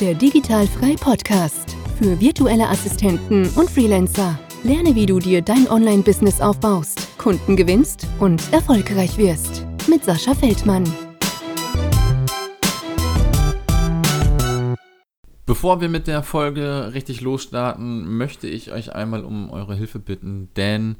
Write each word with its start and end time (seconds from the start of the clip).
Der 0.00 0.14
Digitalfrei 0.14 0.94
Podcast 0.94 1.76
für 1.98 2.20
virtuelle 2.20 2.68
Assistenten 2.68 3.50
und 3.56 3.68
Freelancer. 3.68 4.38
Lerne, 4.62 4.94
wie 4.94 5.06
du 5.06 5.18
dir 5.18 5.42
dein 5.42 5.68
Online-Business 5.68 6.40
aufbaust, 6.40 7.18
Kunden 7.18 7.56
gewinnst 7.56 8.06
und 8.20 8.40
erfolgreich 8.52 9.18
wirst. 9.18 9.66
Mit 9.88 10.04
Sascha 10.04 10.36
Feldmann. 10.36 10.84
Bevor 15.46 15.80
wir 15.80 15.88
mit 15.88 16.06
der 16.06 16.22
Folge 16.22 16.92
richtig 16.94 17.20
losstarten, 17.20 18.16
möchte 18.16 18.46
ich 18.46 18.70
euch 18.70 18.94
einmal 18.94 19.24
um 19.24 19.50
eure 19.50 19.74
Hilfe 19.74 19.98
bitten, 19.98 20.48
denn 20.56 20.94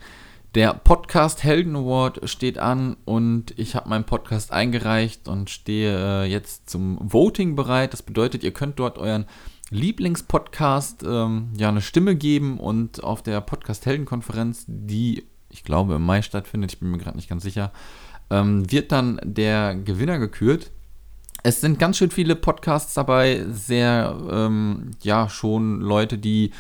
der 0.55 0.75
Podcast 0.75 1.45
Helden 1.45 1.77
Award 1.77 2.29
steht 2.29 2.59
an 2.59 2.97
und 3.05 3.53
ich 3.59 3.75
habe 3.75 3.89
meinen 3.89 4.05
Podcast 4.05 4.53
eingereicht 4.53 5.29
und 5.29 5.51
stehe 5.51 6.25
äh, 6.25 6.25
jetzt 6.25 6.71
zum 6.71 6.99
Voting 7.01 7.55
bereit. 7.55 7.93
Das 7.93 8.03
bedeutet, 8.03 8.43
ihr 8.45 8.53
könnt 8.53 8.79
dort 8.79 8.99
euren 8.99 9.27
Lieblingspodcast 9.71 11.05
ähm, 11.07 11.53
ja 11.57 11.69
eine 11.69 11.83
Stimme 11.83 12.17
geben 12.17 12.59
und 12.59 13.05
auf 13.05 13.23
der 13.23 13.41
Podcast 13.43 13.85
Helden 13.85 14.07
Konferenz, 14.07 14.65
die 14.67 15.25
ich 15.51 15.65
glaube 15.65 15.95
im 15.95 16.03
Mai 16.03 16.23
stattfindet, 16.23 16.73
ich 16.73 16.81
bin 16.81 16.91
mir 16.91 16.99
gerade 16.99 17.17
nicht 17.17 17.29
ganz 17.29 17.43
sicher, 17.43 17.73
ähm, 18.31 18.71
wird 18.71 18.93
dann 18.93 19.21
der 19.23 19.75
Gewinner 19.75 20.19
gekürt. 20.19 20.71
Es 21.43 21.61
sind 21.61 21.79
ganz 21.79 21.99
schön 21.99 22.11
viele 22.11 22.35
Podcasts 22.35 22.95
dabei, 22.95 23.45
sehr 23.51 24.19
ähm, 24.31 24.91
ja 25.03 25.29
schon 25.29 25.81
Leute, 25.81 26.19
die 26.19 26.53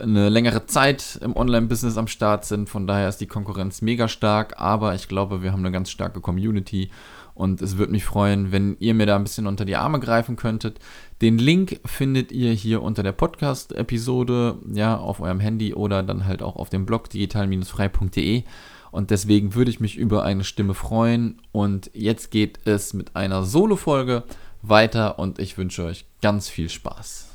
eine 0.00 0.28
längere 0.28 0.66
Zeit 0.66 1.18
im 1.22 1.36
Online-Business 1.36 1.96
am 1.96 2.06
Start 2.06 2.44
sind. 2.44 2.68
Von 2.68 2.86
daher 2.86 3.08
ist 3.08 3.20
die 3.20 3.26
Konkurrenz 3.26 3.82
mega 3.82 4.08
stark, 4.08 4.54
aber 4.58 4.94
ich 4.94 5.08
glaube, 5.08 5.42
wir 5.42 5.52
haben 5.52 5.60
eine 5.60 5.72
ganz 5.72 5.90
starke 5.90 6.20
Community 6.20 6.90
und 7.38 7.62
es 7.62 7.78
würde 7.78 7.92
mich 7.92 8.04
freuen, 8.04 8.50
wenn 8.50 8.76
ihr 8.80 8.94
mir 8.94 9.06
da 9.06 9.14
ein 9.14 9.22
bisschen 9.22 9.46
unter 9.46 9.64
die 9.64 9.76
Arme 9.76 10.00
greifen 10.00 10.34
könntet. 10.34 10.80
Den 11.22 11.38
Link 11.38 11.80
findet 11.84 12.32
ihr 12.32 12.52
hier 12.52 12.82
unter 12.82 13.04
der 13.04 13.12
Podcast-Episode, 13.12 14.58
ja, 14.72 14.96
auf 14.96 15.20
eurem 15.20 15.38
Handy 15.38 15.72
oder 15.72 16.02
dann 16.02 16.26
halt 16.26 16.42
auch 16.42 16.56
auf 16.56 16.68
dem 16.68 16.84
Blog 16.84 17.08
digital-frei.de. 17.10 18.42
Und 18.90 19.10
deswegen 19.10 19.54
würde 19.54 19.70
ich 19.70 19.78
mich 19.78 19.96
über 19.96 20.24
eine 20.24 20.42
Stimme 20.42 20.74
freuen. 20.74 21.40
Und 21.52 21.92
jetzt 21.94 22.32
geht 22.32 22.58
es 22.64 22.92
mit 22.92 23.14
einer 23.14 23.44
Solo-Folge 23.44 24.24
weiter 24.62 25.20
und 25.20 25.38
ich 25.38 25.56
wünsche 25.56 25.84
euch 25.84 26.06
ganz 26.20 26.48
viel 26.48 26.68
Spaß. 26.68 27.27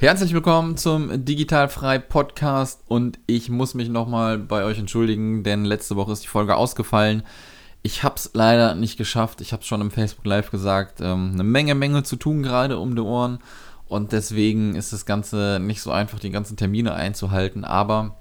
Herzlich 0.00 0.32
willkommen 0.32 0.76
zum 0.76 1.24
Digitalfrei 1.24 1.98
Podcast 1.98 2.82
und 2.86 3.18
ich 3.26 3.50
muss 3.50 3.74
mich 3.74 3.88
nochmal 3.88 4.38
bei 4.38 4.62
euch 4.62 4.78
entschuldigen, 4.78 5.42
denn 5.42 5.64
letzte 5.64 5.96
Woche 5.96 6.12
ist 6.12 6.22
die 6.22 6.28
Folge 6.28 6.54
ausgefallen. 6.54 7.24
Ich 7.82 8.04
habe 8.04 8.14
es 8.14 8.30
leider 8.32 8.76
nicht 8.76 8.96
geschafft. 8.96 9.40
Ich 9.40 9.52
habe 9.52 9.62
es 9.62 9.66
schon 9.66 9.80
im 9.80 9.90
Facebook 9.90 10.24
Live 10.24 10.52
gesagt. 10.52 11.00
Ähm, 11.00 11.30
eine 11.34 11.42
Menge, 11.42 11.74
Menge 11.74 12.04
zu 12.04 12.14
tun 12.14 12.44
gerade 12.44 12.78
um 12.78 12.94
die 12.94 13.02
Ohren 13.02 13.40
und 13.88 14.12
deswegen 14.12 14.76
ist 14.76 14.92
das 14.92 15.04
Ganze 15.04 15.58
nicht 15.60 15.82
so 15.82 15.90
einfach, 15.90 16.20
die 16.20 16.30
ganzen 16.30 16.56
Termine 16.56 16.94
einzuhalten. 16.94 17.64
Aber 17.64 18.18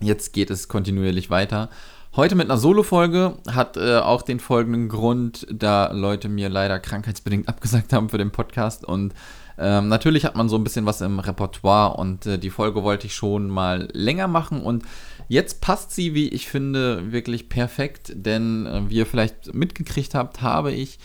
jetzt 0.00 0.32
geht 0.32 0.50
es 0.50 0.66
kontinuierlich 0.66 1.30
weiter. 1.30 1.70
Heute 2.16 2.34
mit 2.34 2.50
einer 2.50 2.58
Solo-Folge 2.58 3.38
hat 3.48 3.76
äh, 3.76 3.98
auch 3.98 4.22
den 4.22 4.40
folgenden 4.40 4.88
Grund, 4.88 5.46
da 5.52 5.92
Leute 5.92 6.28
mir 6.28 6.48
leider 6.48 6.80
krankheitsbedingt 6.80 7.48
abgesagt 7.48 7.92
haben 7.92 8.08
für 8.08 8.18
den 8.18 8.32
Podcast 8.32 8.84
und 8.84 9.14
ähm, 9.58 9.88
natürlich 9.88 10.24
hat 10.24 10.36
man 10.36 10.48
so 10.48 10.56
ein 10.56 10.64
bisschen 10.64 10.86
was 10.86 11.00
im 11.00 11.18
Repertoire 11.18 11.96
und 11.96 12.26
äh, 12.26 12.38
die 12.38 12.50
Folge 12.50 12.82
wollte 12.82 13.06
ich 13.06 13.14
schon 13.14 13.48
mal 13.48 13.88
länger 13.92 14.28
machen 14.28 14.62
und 14.62 14.84
jetzt 15.28 15.60
passt 15.60 15.92
sie, 15.92 16.14
wie 16.14 16.28
ich 16.28 16.48
finde, 16.48 17.12
wirklich 17.12 17.48
perfekt, 17.48 18.12
denn 18.14 18.66
äh, 18.66 18.90
wie 18.90 18.96
ihr 18.96 19.06
vielleicht 19.06 19.54
mitgekriegt 19.54 20.14
habt, 20.14 20.42
habe 20.42 20.72
ich 20.72 20.98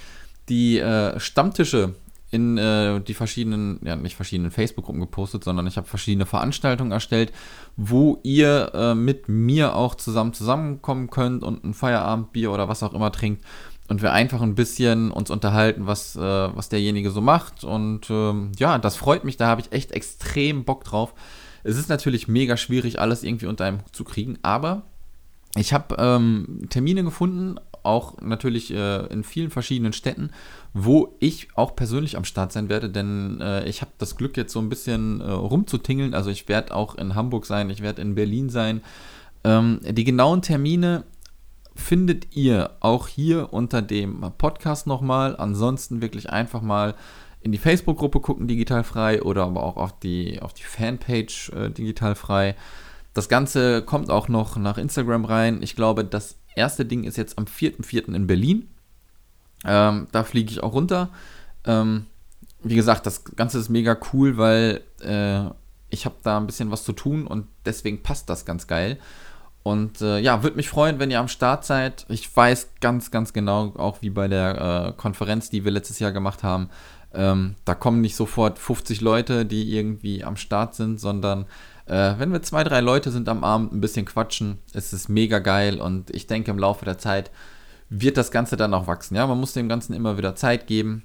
die 0.49 0.79
äh, 0.79 1.19
Stammtische 1.19 1.95
in 2.29 2.57
äh, 2.57 2.99
die 2.99 3.13
verschiedenen, 3.13 3.79
ja 3.83 3.95
nicht 3.95 4.15
verschiedenen 4.15 4.51
Facebook-Gruppen 4.51 4.99
gepostet, 4.99 5.43
sondern 5.43 5.65
ich 5.65 5.77
habe 5.77 5.87
verschiedene 5.87 6.25
Veranstaltungen 6.25 6.91
erstellt, 6.91 7.31
wo 7.77 8.19
ihr 8.23 8.71
äh, 8.73 8.95
mit 8.95 9.29
mir 9.29 9.75
auch 9.75 9.95
zusammen 9.95 10.33
zusammenkommen 10.33 11.09
könnt 11.09 11.43
und 11.43 11.63
ein 11.63 11.73
Feierabendbier 11.73 12.51
oder 12.51 12.67
was 12.67 12.83
auch 12.83 12.93
immer 12.93 13.11
trinkt 13.11 13.45
und 13.87 14.01
wir 14.01 14.11
einfach 14.11 14.41
ein 14.41 14.55
bisschen 14.55 15.11
uns 15.11 15.29
unterhalten, 15.29 15.87
was, 15.87 16.15
äh, 16.15 16.19
was 16.19 16.69
derjenige 16.69 17.11
so 17.11 17.21
macht. 17.21 17.63
Und 17.63 18.09
ähm, 18.09 18.51
ja, 18.57 18.77
das 18.77 18.95
freut 18.95 19.23
mich, 19.23 19.37
da 19.37 19.47
habe 19.47 19.61
ich 19.61 19.71
echt 19.71 19.91
extrem 19.91 20.65
Bock 20.65 20.83
drauf. 20.83 21.13
Es 21.63 21.77
ist 21.77 21.89
natürlich 21.89 22.27
mega 22.27 22.57
schwierig, 22.57 22.99
alles 22.99 23.23
irgendwie 23.23 23.47
unter 23.47 23.65
einem 23.65 23.79
Hut 23.79 23.95
zu 23.95 24.03
kriegen, 24.03 24.37
aber 24.41 24.83
ich 25.55 25.73
habe 25.73 25.95
ähm, 25.97 26.67
Termine 26.69 27.03
gefunden, 27.03 27.59
auch 27.83 28.21
natürlich 28.21 28.71
äh, 28.71 29.05
in 29.07 29.23
vielen 29.23 29.49
verschiedenen 29.49 29.93
Städten, 29.93 30.31
wo 30.73 31.15
ich 31.19 31.47
auch 31.55 31.75
persönlich 31.75 32.17
am 32.17 32.25
Start 32.25 32.51
sein 32.51 32.69
werde, 32.69 32.89
denn 32.89 33.39
äh, 33.41 33.67
ich 33.67 33.81
habe 33.81 33.91
das 33.97 34.17
Glück 34.17 34.37
jetzt 34.37 34.53
so 34.53 34.59
ein 34.59 34.69
bisschen 34.69 35.21
äh, 35.21 35.31
rumzutingeln. 35.31 36.13
Also 36.13 36.29
ich 36.29 36.47
werde 36.47 36.75
auch 36.75 36.95
in 36.95 37.15
Hamburg 37.15 37.45
sein, 37.45 37.69
ich 37.69 37.81
werde 37.81 38.01
in 38.01 38.15
Berlin 38.15 38.49
sein. 38.49 38.81
Ähm, 39.43 39.79
die 39.83 40.03
genauen 40.03 40.41
Termine 40.41 41.05
findet 41.77 42.35
ihr 42.35 42.71
auch 42.79 43.07
hier 43.07 43.53
unter 43.53 43.81
dem 43.81 44.21
Podcast 44.37 44.87
nochmal. 44.87 45.35
Ansonsten 45.37 46.01
wirklich 46.01 46.29
einfach 46.29 46.61
mal 46.61 46.95
in 47.41 47.51
die 47.51 47.57
Facebook-Gruppe 47.57 48.19
gucken, 48.19 48.47
digital 48.47 48.83
frei, 48.83 49.21
oder 49.21 49.45
aber 49.45 49.63
auch 49.63 49.77
auf 49.77 49.97
die, 49.99 50.41
auf 50.41 50.53
die 50.53 50.63
Fanpage 50.63 51.49
äh, 51.49 51.69
digital 51.69 52.15
frei. 52.15 52.55
Das 53.13 53.29
Ganze 53.29 53.83
kommt 53.83 54.09
auch 54.09 54.27
noch 54.27 54.57
nach 54.57 54.77
Instagram 54.77 55.25
rein. 55.25 55.61
Ich 55.61 55.75
glaube, 55.75 56.03
das 56.03 56.35
erste 56.55 56.85
Ding 56.85 57.03
ist 57.03 57.15
jetzt 57.15 57.37
am 57.37 57.45
4.4. 57.45 58.13
in 58.13 58.27
Berlin. 58.27 58.67
Ähm, 59.63 60.07
da 60.11 60.23
fliege 60.23 60.51
ich 60.51 60.61
auch 60.61 60.73
runter. 60.73 61.09
Ähm, 61.63 62.07
wie 62.63 62.75
gesagt, 62.75 63.05
das 63.05 63.23
Ganze 63.23 63.59
ist 63.59 63.69
mega 63.69 63.97
cool, 64.11 64.37
weil 64.37 64.81
äh, 65.01 65.49
ich 65.89 66.05
habe 66.05 66.15
da 66.23 66.37
ein 66.37 66.47
bisschen 66.47 66.71
was 66.71 66.83
zu 66.83 66.93
tun 66.93 67.27
und 67.27 67.47
deswegen 67.65 68.03
passt 68.03 68.29
das 68.29 68.45
ganz 68.45 68.67
geil. 68.67 68.99
Und 69.67 69.99
äh, 69.99 70.19
ja, 70.19 70.43
würde 70.43 70.55
mich 70.55 70.69
freuen, 70.69 70.97
wenn 70.97 71.11
ihr 71.11 71.19
am 71.19 71.27
Start 71.27 71.65
seid. 71.65 72.05
Ich 72.07 72.33
weiß 72.33 72.69
ganz, 72.79 73.11
ganz 73.11 73.33
genau, 73.33 73.73
auch 73.75 74.01
wie 74.01 74.09
bei 74.09 74.29
der 74.29 74.87
äh, 74.87 74.93
Konferenz, 74.95 75.49
die 75.49 75.65
wir 75.65 75.71
letztes 75.71 75.99
Jahr 75.99 76.13
gemacht 76.13 76.41
haben, 76.41 76.69
ähm, 77.13 77.55
da 77.65 77.75
kommen 77.75 77.99
nicht 77.99 78.15
sofort 78.15 78.59
50 78.59 79.01
Leute, 79.01 79.45
die 79.45 79.75
irgendwie 79.75 80.23
am 80.23 80.37
Start 80.37 80.73
sind, 80.73 81.01
sondern 81.01 81.47
äh, 81.85 82.13
wenn 82.17 82.31
wir 82.31 82.41
zwei, 82.43 82.63
drei 82.63 82.79
Leute 82.79 83.11
sind 83.11 83.27
am 83.27 83.43
Abend, 83.43 83.73
ein 83.73 83.81
bisschen 83.81 84.05
quatschen, 84.05 84.59
ist 84.71 84.93
es 84.93 85.09
mega 85.09 85.39
geil 85.39 85.81
und 85.81 86.11
ich 86.11 86.27
denke, 86.27 86.49
im 86.51 86.59
Laufe 86.59 86.85
der 86.85 86.97
Zeit 86.97 87.29
wird 87.89 88.15
das 88.15 88.31
Ganze 88.31 88.55
dann 88.55 88.73
auch 88.73 88.87
wachsen. 88.87 89.15
Ja, 89.15 89.27
man 89.27 89.37
muss 89.37 89.51
dem 89.51 89.67
Ganzen 89.67 89.91
immer 89.91 90.17
wieder 90.17 90.35
Zeit 90.35 90.67
geben 90.67 91.03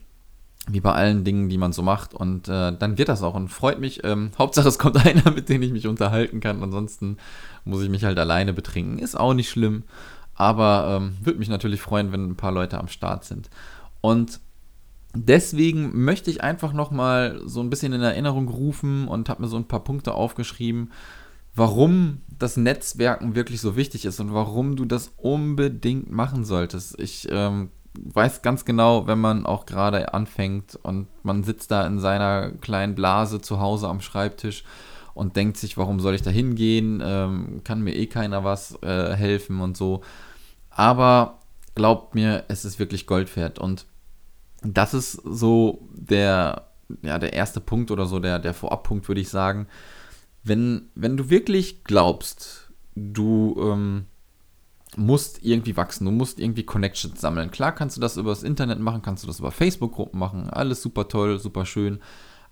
wie 0.68 0.80
bei 0.80 0.92
allen 0.92 1.24
Dingen, 1.24 1.48
die 1.48 1.58
man 1.58 1.72
so 1.72 1.82
macht. 1.82 2.14
Und 2.14 2.48
äh, 2.48 2.76
dann 2.76 2.98
wird 2.98 3.08
das 3.08 3.22
auch 3.22 3.34
und 3.34 3.48
freut 3.48 3.80
mich. 3.80 4.04
Ähm, 4.04 4.30
Hauptsache, 4.38 4.68
es 4.68 4.78
kommt 4.78 4.96
einer, 5.06 5.30
mit 5.30 5.48
dem 5.48 5.62
ich 5.62 5.72
mich 5.72 5.86
unterhalten 5.86 6.40
kann. 6.40 6.62
Ansonsten 6.62 7.16
muss 7.64 7.82
ich 7.82 7.88
mich 7.88 8.04
halt 8.04 8.18
alleine 8.18 8.52
betrinken. 8.52 8.98
Ist 8.98 9.18
auch 9.18 9.34
nicht 9.34 9.50
schlimm. 9.50 9.84
Aber 10.34 10.98
ähm, 11.00 11.16
würde 11.22 11.38
mich 11.38 11.48
natürlich 11.48 11.80
freuen, 11.80 12.12
wenn 12.12 12.30
ein 12.30 12.36
paar 12.36 12.52
Leute 12.52 12.78
am 12.78 12.88
Start 12.88 13.24
sind. 13.24 13.50
Und 14.00 14.40
deswegen 15.14 16.04
möchte 16.04 16.30
ich 16.30 16.42
einfach 16.42 16.72
nochmal 16.72 17.40
so 17.44 17.60
ein 17.60 17.70
bisschen 17.70 17.92
in 17.92 18.02
Erinnerung 18.02 18.48
rufen 18.48 19.08
und 19.08 19.28
habe 19.28 19.42
mir 19.42 19.48
so 19.48 19.56
ein 19.56 19.68
paar 19.68 19.84
Punkte 19.84 20.14
aufgeschrieben, 20.14 20.90
warum 21.54 22.22
das 22.38 22.56
Netzwerken 22.56 23.34
wirklich 23.34 23.60
so 23.60 23.76
wichtig 23.76 24.04
ist 24.06 24.20
und 24.20 24.32
warum 24.32 24.74
du 24.74 24.84
das 24.84 25.12
unbedingt 25.18 26.10
machen 26.10 26.44
solltest. 26.44 26.98
Ich 26.98 27.28
ähm, 27.30 27.68
weiß 27.94 28.42
ganz 28.42 28.64
genau, 28.64 29.06
wenn 29.06 29.20
man 29.20 29.46
auch 29.46 29.66
gerade 29.66 30.14
anfängt 30.14 30.78
und 30.82 31.08
man 31.22 31.44
sitzt 31.44 31.70
da 31.70 31.86
in 31.86 31.98
seiner 31.98 32.50
kleinen 32.50 32.94
Blase 32.94 33.40
zu 33.40 33.60
Hause 33.60 33.88
am 33.88 34.00
Schreibtisch 34.00 34.64
und 35.14 35.36
denkt 35.36 35.56
sich, 35.58 35.76
warum 35.76 36.00
soll 36.00 36.14
ich 36.14 36.22
da 36.22 36.30
hingehen? 36.30 37.02
Ähm, 37.04 37.60
kann 37.64 37.82
mir 37.82 37.94
eh 37.94 38.06
keiner 38.06 38.44
was 38.44 38.82
äh, 38.82 39.14
helfen 39.14 39.60
und 39.60 39.76
so. 39.76 40.02
Aber 40.70 41.38
glaubt 41.74 42.14
mir, 42.14 42.44
es 42.48 42.64
ist 42.64 42.78
wirklich 42.78 43.06
Gold 43.06 43.34
wert. 43.36 43.58
Und 43.58 43.86
das 44.62 44.94
ist 44.94 45.12
so 45.12 45.86
der, 45.92 46.68
ja, 47.02 47.18
der 47.18 47.34
erste 47.34 47.60
Punkt 47.60 47.90
oder 47.90 48.06
so 48.06 48.20
der, 48.20 48.38
der 48.38 48.54
Vorabpunkt, 48.54 49.06
würde 49.08 49.20
ich 49.20 49.28
sagen. 49.28 49.66
Wenn, 50.42 50.88
wenn 50.94 51.16
du 51.16 51.30
wirklich 51.30 51.84
glaubst, 51.84 52.70
du 52.94 53.56
ähm, 53.60 54.06
musst 54.96 55.42
irgendwie 55.42 55.76
wachsen, 55.76 56.04
du 56.04 56.10
musst 56.10 56.38
irgendwie 56.38 56.64
Connections 56.64 57.20
sammeln. 57.20 57.50
Klar 57.50 57.72
kannst 57.74 57.96
du 57.96 58.00
das 58.00 58.16
über 58.16 58.30
das 58.30 58.42
Internet 58.42 58.78
machen, 58.78 59.02
kannst 59.02 59.22
du 59.22 59.26
das 59.26 59.38
über 59.38 59.50
Facebook-Gruppen 59.50 60.18
machen, 60.18 60.50
alles 60.50 60.82
super 60.82 61.08
toll, 61.08 61.38
super 61.38 61.64
schön. 61.64 62.00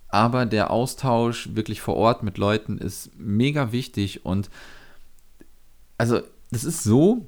Aber 0.08 0.46
der 0.46 0.70
Austausch 0.70 1.50
wirklich 1.54 1.80
vor 1.80 1.96
Ort 1.96 2.22
mit 2.22 2.38
Leuten 2.38 2.78
ist 2.78 3.10
mega 3.16 3.72
wichtig 3.72 4.24
und 4.24 4.50
also 5.98 6.20
das 6.50 6.64
ist 6.64 6.82
so, 6.82 7.26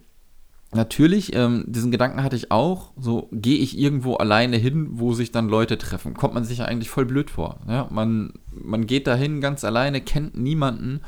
natürlich, 0.73 1.35
ähm, 1.35 1.65
diesen 1.69 1.91
Gedanken 1.91 2.23
hatte 2.23 2.37
ich 2.37 2.51
auch, 2.51 2.93
so 2.97 3.29
gehe 3.31 3.59
ich 3.59 3.79
irgendwo 3.79 4.15
alleine 4.15 4.57
hin, 4.57 4.89
wo 4.93 5.13
sich 5.13 5.31
dann 5.31 5.49
Leute 5.49 5.79
treffen. 5.79 6.15
Kommt 6.15 6.35
man 6.35 6.45
sich 6.45 6.59
ja 6.59 6.65
eigentlich 6.65 6.91
voll 6.91 7.05
blöd 7.05 7.31
vor. 7.31 7.61
Ja? 7.69 7.87
Man, 7.91 8.33
man 8.51 8.87
geht 8.87 9.07
dahin 9.07 9.41
ganz 9.41 9.63
alleine, 9.63 10.01
kennt 10.01 10.37
niemanden 10.37 11.03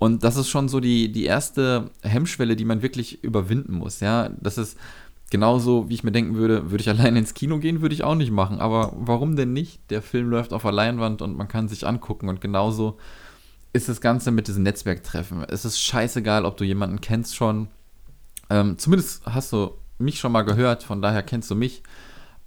und 0.00 0.24
das 0.24 0.36
ist 0.36 0.48
schon 0.48 0.68
so 0.68 0.80
die, 0.80 1.12
die 1.12 1.26
erste 1.26 1.90
Hemmschwelle, 2.02 2.56
die 2.56 2.64
man 2.64 2.82
wirklich 2.82 3.22
überwinden 3.22 3.74
muss. 3.74 4.00
Ja, 4.00 4.30
das 4.40 4.58
ist 4.58 4.76
Genauso 5.30 5.88
wie 5.88 5.94
ich 5.94 6.02
mir 6.02 6.10
denken 6.10 6.34
würde, 6.34 6.72
würde 6.72 6.82
ich 6.82 6.88
allein 6.88 7.14
ins 7.14 7.34
Kino 7.34 7.58
gehen, 7.58 7.80
würde 7.80 7.94
ich 7.94 8.02
auch 8.02 8.16
nicht 8.16 8.32
machen. 8.32 8.58
Aber 8.58 8.92
warum 8.96 9.36
denn 9.36 9.52
nicht? 9.52 9.80
Der 9.90 10.02
Film 10.02 10.28
läuft 10.28 10.52
auf 10.52 10.62
der 10.62 10.72
Leinwand 10.72 11.22
und 11.22 11.36
man 11.36 11.46
kann 11.46 11.68
sich 11.68 11.86
angucken. 11.86 12.28
Und 12.28 12.40
genauso 12.40 12.98
ist 13.72 13.88
das 13.88 14.00
Ganze 14.00 14.32
mit 14.32 14.48
diesen 14.48 14.64
Netzwerktreffen. 14.64 15.44
Es 15.44 15.64
ist 15.64 15.80
scheißegal, 15.80 16.44
ob 16.44 16.56
du 16.56 16.64
jemanden 16.64 17.00
kennst 17.00 17.36
schon. 17.36 17.68
Ähm, 18.50 18.76
zumindest 18.76 19.24
hast 19.24 19.52
du 19.52 19.70
mich 19.98 20.18
schon 20.18 20.32
mal 20.32 20.42
gehört, 20.42 20.82
von 20.82 21.00
daher 21.00 21.22
kennst 21.22 21.48
du 21.48 21.54
mich. 21.54 21.84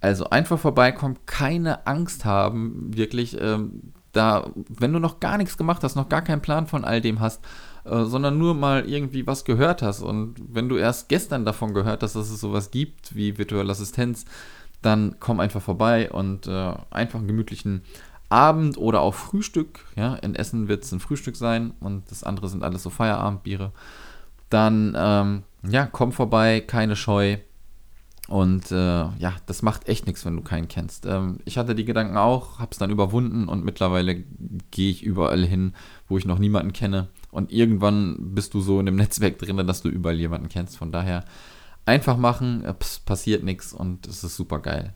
Also 0.02 0.28
einfach 0.28 0.58
vorbeikommen, 0.58 1.16
keine 1.24 1.86
Angst 1.86 2.26
haben, 2.26 2.94
wirklich. 2.94 3.40
Ähm, 3.40 3.94
da, 4.14 4.50
wenn 4.54 4.92
du 4.92 4.98
noch 4.98 5.20
gar 5.20 5.36
nichts 5.36 5.56
gemacht 5.56 5.82
hast, 5.84 5.96
noch 5.96 6.08
gar 6.08 6.22
keinen 6.22 6.42
Plan 6.42 6.66
von 6.66 6.84
all 6.84 7.00
dem 7.00 7.20
hast, 7.20 7.44
äh, 7.84 8.04
sondern 8.04 8.38
nur 8.38 8.54
mal 8.54 8.88
irgendwie 8.88 9.26
was 9.26 9.44
gehört 9.44 9.82
hast 9.82 10.00
und 10.02 10.36
wenn 10.48 10.68
du 10.68 10.76
erst 10.76 11.08
gestern 11.08 11.44
davon 11.44 11.74
gehört 11.74 12.02
hast, 12.02 12.16
dass 12.16 12.30
es 12.30 12.40
sowas 12.40 12.70
gibt 12.70 13.14
wie 13.14 13.36
virtuelle 13.36 13.70
Assistenz, 13.70 14.24
dann 14.80 15.16
komm 15.20 15.40
einfach 15.40 15.62
vorbei 15.62 16.10
und 16.10 16.46
äh, 16.46 16.74
einfach 16.90 17.18
einen 17.18 17.28
gemütlichen 17.28 17.82
Abend 18.28 18.78
oder 18.78 19.00
auch 19.00 19.14
Frühstück. 19.14 19.80
Ja, 19.96 20.14
in 20.16 20.34
Essen 20.34 20.68
wird 20.68 20.84
es 20.84 20.92
ein 20.92 21.00
Frühstück 21.00 21.36
sein 21.36 21.72
und 21.80 22.10
das 22.10 22.24
andere 22.24 22.48
sind 22.48 22.62
alles 22.62 22.82
so 22.82 22.90
Feierabendbiere. 22.90 23.72
Dann, 24.50 24.94
ähm, 24.96 25.42
ja, 25.68 25.86
komm 25.90 26.12
vorbei, 26.12 26.60
keine 26.60 26.96
Scheu. 26.96 27.38
Und 28.26 28.70
äh, 28.70 28.74
ja, 28.74 29.36
das 29.44 29.62
macht 29.62 29.86
echt 29.86 30.06
nichts, 30.06 30.24
wenn 30.24 30.36
du 30.36 30.42
keinen 30.42 30.68
kennst. 30.68 31.04
Ähm, 31.04 31.40
ich 31.44 31.58
hatte 31.58 31.74
die 31.74 31.84
Gedanken 31.84 32.16
auch, 32.16 32.58
habe 32.58 32.70
es 32.72 32.78
dann 32.78 32.90
überwunden 32.90 33.48
und 33.48 33.64
mittlerweile 33.64 34.24
gehe 34.70 34.90
ich 34.90 35.02
überall 35.02 35.44
hin, 35.44 35.74
wo 36.08 36.16
ich 36.16 36.24
noch 36.24 36.38
niemanden 36.38 36.72
kenne. 36.72 37.08
Und 37.30 37.52
irgendwann 37.52 38.34
bist 38.34 38.54
du 38.54 38.60
so 38.60 38.80
in 38.80 38.86
dem 38.86 38.96
Netzwerk 38.96 39.38
drin, 39.38 39.58
dass 39.66 39.82
du 39.82 39.90
überall 39.90 40.18
jemanden 40.18 40.48
kennst. 40.48 40.78
Von 40.78 40.90
daher 40.90 41.24
einfach 41.84 42.16
machen, 42.16 42.64
es 42.80 42.98
passiert 42.98 43.44
nichts 43.44 43.74
und 43.74 44.06
es 44.06 44.24
ist 44.24 44.36
super 44.36 44.58
geil. 44.60 44.94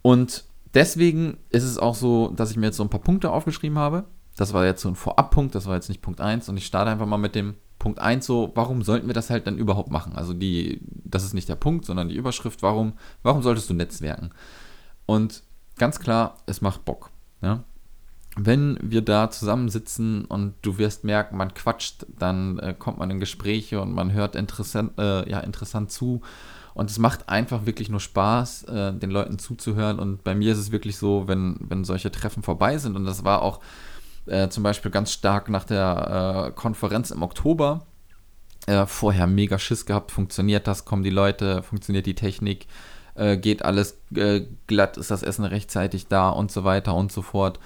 Und 0.00 0.44
deswegen 0.74 1.38
ist 1.50 1.64
es 1.64 1.78
auch 1.78 1.96
so, 1.96 2.28
dass 2.28 2.52
ich 2.52 2.56
mir 2.56 2.66
jetzt 2.66 2.76
so 2.76 2.84
ein 2.84 2.90
paar 2.90 3.00
Punkte 3.00 3.32
aufgeschrieben 3.32 3.78
habe. 3.78 4.04
Das 4.36 4.52
war 4.52 4.64
jetzt 4.64 4.82
so 4.82 4.88
ein 4.88 4.96
Vorabpunkt, 4.96 5.54
das 5.56 5.66
war 5.66 5.74
jetzt 5.74 5.88
nicht 5.88 6.02
Punkt 6.02 6.20
1 6.20 6.48
und 6.48 6.56
ich 6.56 6.66
starte 6.66 6.90
einfach 6.90 7.06
mal 7.06 7.18
mit 7.18 7.34
dem 7.34 7.54
Punkt 7.84 7.98
1 7.98 8.24
so, 8.24 8.50
warum 8.54 8.82
sollten 8.82 9.08
wir 9.08 9.12
das 9.12 9.28
halt 9.28 9.46
dann 9.46 9.58
überhaupt 9.58 9.90
machen? 9.90 10.14
Also 10.16 10.32
die, 10.32 10.80
das 11.04 11.22
ist 11.22 11.34
nicht 11.34 11.50
der 11.50 11.54
Punkt, 11.54 11.84
sondern 11.84 12.08
die 12.08 12.16
Überschrift, 12.16 12.62
warum, 12.62 12.94
warum 13.22 13.42
solltest 13.42 13.68
du 13.68 13.74
Netzwerken? 13.74 14.30
Und 15.04 15.42
ganz 15.76 16.00
klar, 16.00 16.38
es 16.46 16.62
macht 16.62 16.86
Bock. 16.86 17.10
Ja? 17.42 17.62
Wenn 18.36 18.78
wir 18.80 19.02
da 19.02 19.28
zusammensitzen 19.30 20.24
und 20.24 20.54
du 20.62 20.78
wirst 20.78 21.04
merken, 21.04 21.36
man 21.36 21.52
quatscht, 21.52 22.06
dann 22.18 22.58
äh, 22.58 22.72
kommt 22.72 22.96
man 22.96 23.10
in 23.10 23.20
Gespräche 23.20 23.82
und 23.82 23.92
man 23.92 24.14
hört 24.14 24.34
interessant, 24.34 24.92
äh, 24.98 25.28
ja, 25.28 25.40
interessant 25.40 25.90
zu. 25.90 26.22
Und 26.72 26.90
es 26.90 26.98
macht 26.98 27.28
einfach 27.28 27.66
wirklich 27.66 27.90
nur 27.90 28.00
Spaß, 28.00 28.62
äh, 28.64 28.94
den 28.94 29.10
Leuten 29.10 29.38
zuzuhören. 29.38 29.98
Und 29.98 30.24
bei 30.24 30.34
mir 30.34 30.52
ist 30.52 30.58
es 30.58 30.72
wirklich 30.72 30.96
so, 30.96 31.28
wenn, 31.28 31.58
wenn 31.60 31.84
solche 31.84 32.10
Treffen 32.10 32.42
vorbei 32.42 32.78
sind, 32.78 32.96
und 32.96 33.04
das 33.04 33.24
war 33.24 33.42
auch 33.42 33.60
äh, 34.26 34.48
zum 34.48 34.62
Beispiel 34.62 34.90
ganz 34.90 35.12
stark 35.12 35.48
nach 35.48 35.64
der 35.64 36.48
äh, 36.48 36.52
Konferenz 36.52 37.10
im 37.10 37.22
Oktober. 37.22 37.86
Äh, 38.66 38.86
vorher 38.86 39.26
mega 39.26 39.58
Schiss 39.58 39.84
gehabt, 39.84 40.10
funktioniert 40.10 40.66
das, 40.66 40.84
kommen 40.84 41.02
die 41.02 41.10
Leute, 41.10 41.62
funktioniert 41.62 42.06
die 42.06 42.14
Technik, 42.14 42.66
äh, 43.14 43.36
geht 43.36 43.64
alles 43.64 43.98
äh, 44.14 44.42
glatt, 44.66 44.96
ist 44.96 45.10
das 45.10 45.22
Essen 45.22 45.44
rechtzeitig 45.44 46.08
da 46.08 46.30
und 46.30 46.50
so 46.50 46.64
weiter 46.64 46.94
und 46.94 47.12
so 47.12 47.20
fort. 47.20 47.60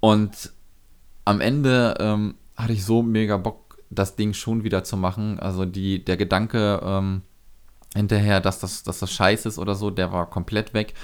Und 0.00 0.52
am 1.26 1.40
Ende 1.40 1.94
ähm, 2.00 2.34
hatte 2.56 2.72
ich 2.72 2.84
so 2.84 3.02
mega 3.02 3.36
Bock, 3.36 3.78
das 3.90 4.16
Ding 4.16 4.32
schon 4.32 4.64
wieder 4.64 4.82
zu 4.82 4.96
machen. 4.96 5.38
Also 5.38 5.66
die, 5.66 6.04
der 6.04 6.16
Gedanke 6.16 6.80
ähm, 6.82 7.22
hinterher, 7.94 8.40
dass 8.40 8.60
das, 8.60 8.82
dass 8.82 9.00
das 9.00 9.12
scheiße 9.12 9.48
ist 9.48 9.58
oder 9.58 9.74
so, 9.74 9.90
der 9.90 10.12
war 10.12 10.30
komplett 10.30 10.74
weg. 10.74 10.94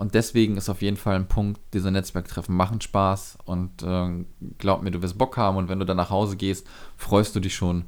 Und 0.00 0.14
deswegen 0.14 0.56
ist 0.56 0.70
auf 0.70 0.80
jeden 0.80 0.96
Fall 0.96 1.14
ein 1.14 1.28
Punkt, 1.28 1.60
diese 1.74 1.90
Netzwerktreffen 1.90 2.56
machen 2.56 2.80
Spaß 2.80 3.36
und 3.44 3.82
äh, 3.82 4.24
glaub 4.56 4.82
mir, 4.82 4.90
du 4.90 5.02
wirst 5.02 5.18
Bock 5.18 5.36
haben 5.36 5.58
und 5.58 5.68
wenn 5.68 5.78
du 5.78 5.84
dann 5.84 5.98
nach 5.98 6.08
Hause 6.08 6.38
gehst, 6.38 6.66
freust 6.96 7.36
du 7.36 7.40
dich 7.40 7.54
schon 7.54 7.84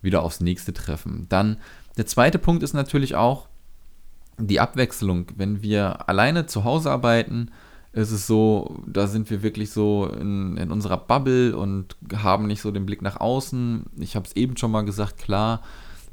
wieder 0.00 0.22
aufs 0.22 0.38
nächste 0.38 0.72
Treffen. 0.72 1.26
Dann 1.28 1.56
der 1.96 2.06
zweite 2.06 2.38
Punkt 2.38 2.62
ist 2.62 2.72
natürlich 2.72 3.16
auch 3.16 3.48
die 4.38 4.60
Abwechslung. 4.60 5.26
Wenn 5.34 5.60
wir 5.60 6.08
alleine 6.08 6.46
zu 6.46 6.62
Hause 6.62 6.92
arbeiten, 6.92 7.50
ist 7.92 8.12
es 8.12 8.28
so, 8.28 8.80
da 8.86 9.08
sind 9.08 9.28
wir 9.28 9.42
wirklich 9.42 9.72
so 9.72 10.06
in, 10.06 10.56
in 10.58 10.70
unserer 10.70 10.98
Bubble 10.98 11.56
und 11.56 11.96
haben 12.14 12.46
nicht 12.46 12.60
so 12.60 12.70
den 12.70 12.86
Blick 12.86 13.02
nach 13.02 13.18
außen. 13.18 13.86
Ich 13.98 14.14
habe 14.14 14.24
es 14.24 14.36
eben 14.36 14.56
schon 14.56 14.70
mal 14.70 14.84
gesagt, 14.84 15.18
klar, 15.18 15.62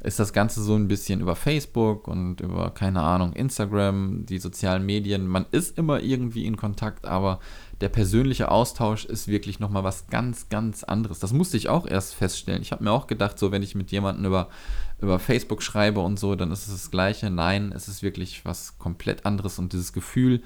ist 0.04 0.20
das 0.20 0.34
Ganze 0.34 0.62
so 0.62 0.74
ein 0.74 0.86
bisschen 0.86 1.22
über 1.22 1.34
Facebook 1.34 2.06
und 2.08 2.42
über, 2.42 2.70
keine 2.70 3.00
Ahnung, 3.00 3.32
Instagram, 3.32 4.26
die 4.26 4.38
sozialen 4.38 4.84
Medien. 4.84 5.26
Man 5.26 5.46
ist 5.50 5.78
immer 5.78 6.02
irgendwie 6.02 6.44
in 6.44 6.58
Kontakt, 6.58 7.06
aber 7.06 7.40
der 7.80 7.88
persönliche 7.88 8.50
Austausch 8.50 9.06
ist 9.06 9.28
wirklich 9.28 9.60
nochmal 9.60 9.82
was 9.82 10.08
ganz, 10.08 10.50
ganz 10.50 10.84
anderes. 10.84 11.20
Das 11.20 11.32
musste 11.32 11.56
ich 11.56 11.70
auch 11.70 11.86
erst 11.86 12.14
feststellen. 12.14 12.60
Ich 12.60 12.70
habe 12.70 12.84
mir 12.84 12.92
auch 12.92 13.06
gedacht, 13.06 13.38
so 13.38 13.50
wenn 13.50 13.62
ich 13.62 13.74
mit 13.74 13.92
jemandem 13.92 14.26
über, 14.26 14.50
über 15.00 15.18
Facebook 15.18 15.62
schreibe 15.62 16.00
und 16.00 16.18
so, 16.18 16.34
dann 16.34 16.52
ist 16.52 16.68
es 16.68 16.72
das 16.72 16.90
Gleiche. 16.90 17.30
Nein, 17.30 17.72
es 17.74 17.88
ist 17.88 18.02
wirklich 18.02 18.44
was 18.44 18.78
komplett 18.78 19.24
anderes 19.24 19.58
und 19.58 19.72
dieses 19.72 19.94
Gefühl, 19.94 20.42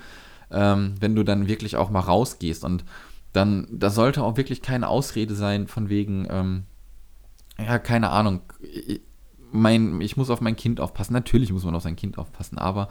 ähm, 0.53 0.95
wenn 1.01 1.17
du 1.17 1.25
dann 1.25 1.49
wirklich 1.49 1.77
auch 1.77 1.91
mal 1.91 2.01
rausgehst 2.01 2.63
und 2.63 2.85
dann, 3.33 3.67
da 3.73 3.91
sollte 3.91 4.23
auch 4.23 4.37
wirklich 4.37 4.63
keine 4.63 4.89
Ausrede 4.89 5.35
sein 5.35 5.67
von 5.67 5.89
wegen, 5.89 6.29
ähm, 6.31 6.63
ja, 7.59 7.81
keine 7.81 8.11
Ahnung, 8.11 8.43
mein, 9.53 10.01
ich 10.01 10.17
muss 10.17 10.31
auf 10.31 10.41
mein 10.41 10.57
Kind 10.57 10.81
aufpassen. 10.81 11.13
Natürlich 11.13 11.53
muss 11.53 11.65
man 11.65 11.75
auf 11.75 11.83
sein 11.83 11.97
Kind 11.97 12.19
aufpassen, 12.19 12.59
aber 12.59 12.89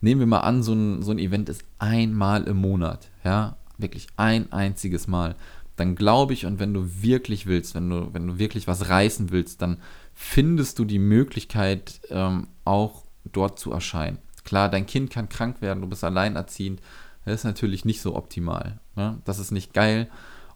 nehmen 0.00 0.20
wir 0.20 0.26
mal 0.26 0.40
an, 0.40 0.62
so 0.62 0.72
ein, 0.72 1.02
so 1.02 1.12
ein 1.12 1.18
Event 1.18 1.48
ist 1.48 1.64
einmal 1.78 2.44
im 2.44 2.58
Monat, 2.58 3.10
ja, 3.24 3.56
wirklich 3.78 4.06
ein 4.16 4.52
einziges 4.52 5.06
Mal. 5.06 5.34
Dann 5.76 5.96
glaube 5.96 6.34
ich, 6.34 6.46
und 6.46 6.60
wenn 6.60 6.72
du 6.72 7.02
wirklich 7.02 7.46
willst, 7.46 7.74
wenn 7.74 7.90
du, 7.90 8.12
wenn 8.12 8.26
du 8.26 8.38
wirklich 8.38 8.68
was 8.68 8.88
reißen 8.88 9.30
willst, 9.30 9.60
dann 9.60 9.78
findest 10.12 10.78
du 10.78 10.84
die 10.84 11.00
Möglichkeit, 11.00 12.00
ähm, 12.10 12.46
auch 12.64 13.04
dort 13.24 13.58
zu 13.58 13.72
erscheinen. 13.72 14.18
Klar, 14.44 14.68
dein 14.68 14.86
Kind 14.86 15.10
kann 15.10 15.28
krank 15.28 15.60
werden, 15.62 15.80
du 15.80 15.88
bist 15.88 16.04
alleinerziehend. 16.04 16.80
Das 17.24 17.36
ist 17.36 17.44
natürlich 17.44 17.84
nicht 17.84 18.02
so 18.02 18.14
optimal. 18.14 18.78
Ne? 18.94 19.18
Das 19.24 19.38
ist 19.38 19.50
nicht 19.50 19.72
geil. 19.72 20.08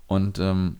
Und 0.06 0.38
ähm, 0.38 0.76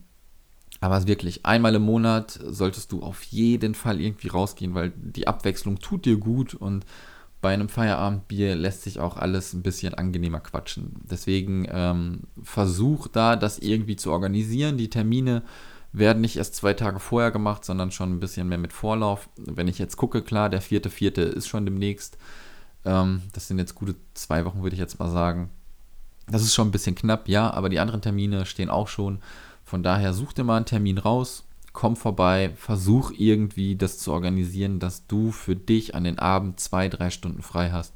aber 0.81 1.07
wirklich, 1.07 1.45
einmal 1.45 1.75
im 1.75 1.83
Monat 1.83 2.39
solltest 2.43 2.91
du 2.91 3.01
auf 3.01 3.23
jeden 3.23 3.75
Fall 3.75 3.99
irgendwie 3.99 4.29
rausgehen, 4.29 4.73
weil 4.73 4.93
die 4.95 5.27
Abwechslung 5.27 5.79
tut 5.79 6.05
dir 6.05 6.17
gut 6.17 6.53
und 6.53 6.85
bei 7.41 7.53
einem 7.53 7.69
Feierabendbier 7.69 8.55
lässt 8.55 8.83
sich 8.83 8.99
auch 8.99 9.15
alles 9.17 9.53
ein 9.53 9.61
bisschen 9.61 9.93
angenehmer 9.93 10.41
quatschen. 10.41 10.95
Deswegen 11.09 11.67
ähm, 11.71 12.21
versuch 12.43 13.07
da, 13.07 13.35
das 13.35 13.59
irgendwie 13.59 13.95
zu 13.95 14.11
organisieren. 14.11 14.77
Die 14.77 14.89
Termine 14.89 15.43
werden 15.93 16.21
nicht 16.21 16.35
erst 16.35 16.55
zwei 16.55 16.73
Tage 16.73 16.99
vorher 16.99 17.31
gemacht, 17.31 17.63
sondern 17.63 17.91
schon 17.91 18.11
ein 18.13 18.19
bisschen 18.19 18.49
mehr 18.49 18.57
mit 18.57 18.73
Vorlauf. 18.73 19.29
Wenn 19.37 19.69
ich 19.69 19.79
jetzt 19.79 19.95
gucke, 19.95 20.21
klar, 20.21 20.49
der 20.49 20.61
vierte, 20.61 20.89
vierte 20.89 21.21
ist 21.21 21.47
schon 21.47 21.65
demnächst. 21.65 22.17
Ähm, 22.85 23.21
das 23.33 23.47
sind 23.47 23.57
jetzt 23.57 23.75
gute 23.75 23.95
zwei 24.13 24.43
Wochen, 24.45 24.61
würde 24.61 24.75
ich 24.75 24.81
jetzt 24.81 24.99
mal 24.99 25.09
sagen. 25.09 25.49
Das 26.27 26.43
ist 26.43 26.53
schon 26.53 26.67
ein 26.67 26.71
bisschen 26.71 26.95
knapp, 26.95 27.27
ja, 27.27 27.49
aber 27.51 27.69
die 27.69 27.79
anderen 27.79 28.01
Termine 28.01 28.45
stehen 28.45 28.69
auch 28.69 28.87
schon. 28.87 29.19
Von 29.69 29.83
daher 29.83 30.13
such 30.13 30.33
dir 30.33 30.43
mal 30.43 30.57
einen 30.57 30.65
Termin 30.65 30.97
raus, 30.97 31.43
komm 31.73 31.95
vorbei, 31.95 32.51
versuch 32.55 33.11
irgendwie 33.15 33.75
das 33.75 33.99
zu 33.99 34.11
organisieren, 34.11 34.79
dass 34.79 35.05
du 35.05 35.31
für 35.31 35.55
dich 35.55 35.93
an 35.93 36.05
den 36.05 36.17
Abend 36.17 36.59
zwei, 36.59 36.89
drei 36.89 37.11
Stunden 37.11 37.43
frei 37.43 37.69
hast 37.69 37.93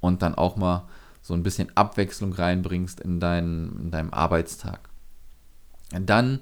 und 0.00 0.22
dann 0.22 0.34
auch 0.34 0.56
mal 0.56 0.88
so 1.20 1.34
ein 1.34 1.44
bisschen 1.44 1.68
Abwechslung 1.76 2.32
reinbringst 2.32 2.98
in, 2.98 3.20
dein, 3.20 3.70
in 3.84 3.90
deinem 3.92 4.12
Arbeitstag. 4.12 4.80
Dann 5.92 6.40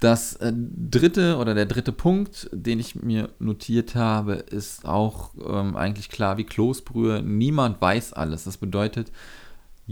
das 0.00 0.34
äh, 0.34 0.52
dritte 0.54 1.38
oder 1.38 1.54
der 1.54 1.64
dritte 1.64 1.92
Punkt, 1.92 2.50
den 2.52 2.78
ich 2.78 2.96
mir 2.96 3.30
notiert 3.38 3.94
habe, 3.94 4.34
ist 4.34 4.84
auch 4.84 5.30
ähm, 5.48 5.76
eigentlich 5.76 6.10
klar 6.10 6.36
wie 6.36 6.44
Kloßbrühe. 6.44 7.22
Niemand 7.22 7.80
weiß 7.80 8.12
alles. 8.12 8.44
Das 8.44 8.58
bedeutet, 8.58 9.10